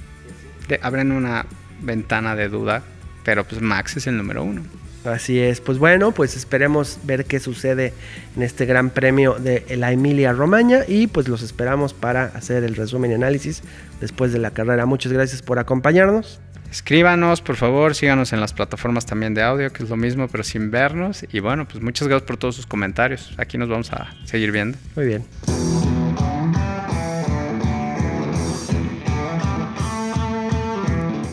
abren 0.83 1.13
una 1.13 1.47
ventana 1.81 2.37
de 2.37 2.49
duda, 2.49 2.83
pero 3.25 3.45
pues 3.45 3.61
Max 3.61 3.97
es 3.97 4.07
el 4.07 4.17
número 4.17 4.43
uno. 4.45 4.63
Así 5.05 5.39
es, 5.39 5.63
pues 5.63 5.79
bueno, 5.79 6.13
pues 6.13 6.37
esperemos 6.37 6.99
ver 7.05 7.25
qué 7.25 7.41
sucede 7.41 7.95
en 8.37 8.43
este 8.43 8.67
gran 8.67 8.91
premio 8.91 9.37
de 9.39 9.65
la 9.77 9.93
Emilia 9.93 10.33
Romagna 10.33 10.81
y 10.87 11.07
pues 11.07 11.27
los 11.27 11.43
esperamos 11.43 11.95
para 11.95 12.25
hacer 12.25 12.65
el 12.65 12.77
resumen 12.77 13.11
y 13.11 13.15
análisis 13.15 13.63
después 14.01 14.33
de 14.33 14.39
la 14.39 14.51
carrera. 14.51 14.85
Muchas 14.85 15.13
gracias 15.13 15.41
por 15.41 15.59
acompañarnos. 15.59 16.39
Escríbanos, 16.71 17.41
por 17.41 17.57
favor, 17.57 17.95
síganos 17.95 18.33
en 18.33 18.41
las 18.41 18.53
plataformas 18.53 19.05
también 19.05 19.35
de 19.35 19.43
audio, 19.43 19.73
que 19.73 19.83
es 19.83 19.89
lo 19.89 19.97
mismo, 19.97 20.29
pero 20.29 20.45
sin 20.45 20.71
vernos. 20.71 21.25
Y 21.33 21.41
bueno, 21.41 21.67
pues 21.67 21.83
muchas 21.83 22.07
gracias 22.07 22.27
por 22.27 22.37
todos 22.37 22.55
sus 22.55 22.67
comentarios. 22.67 23.33
Aquí 23.39 23.59
nos 23.59 23.69
vamos 23.69 23.93
a 23.93 24.15
seguir 24.25 24.53
viendo. 24.53 24.79
Muy 24.95 25.07
bien. 25.07 25.25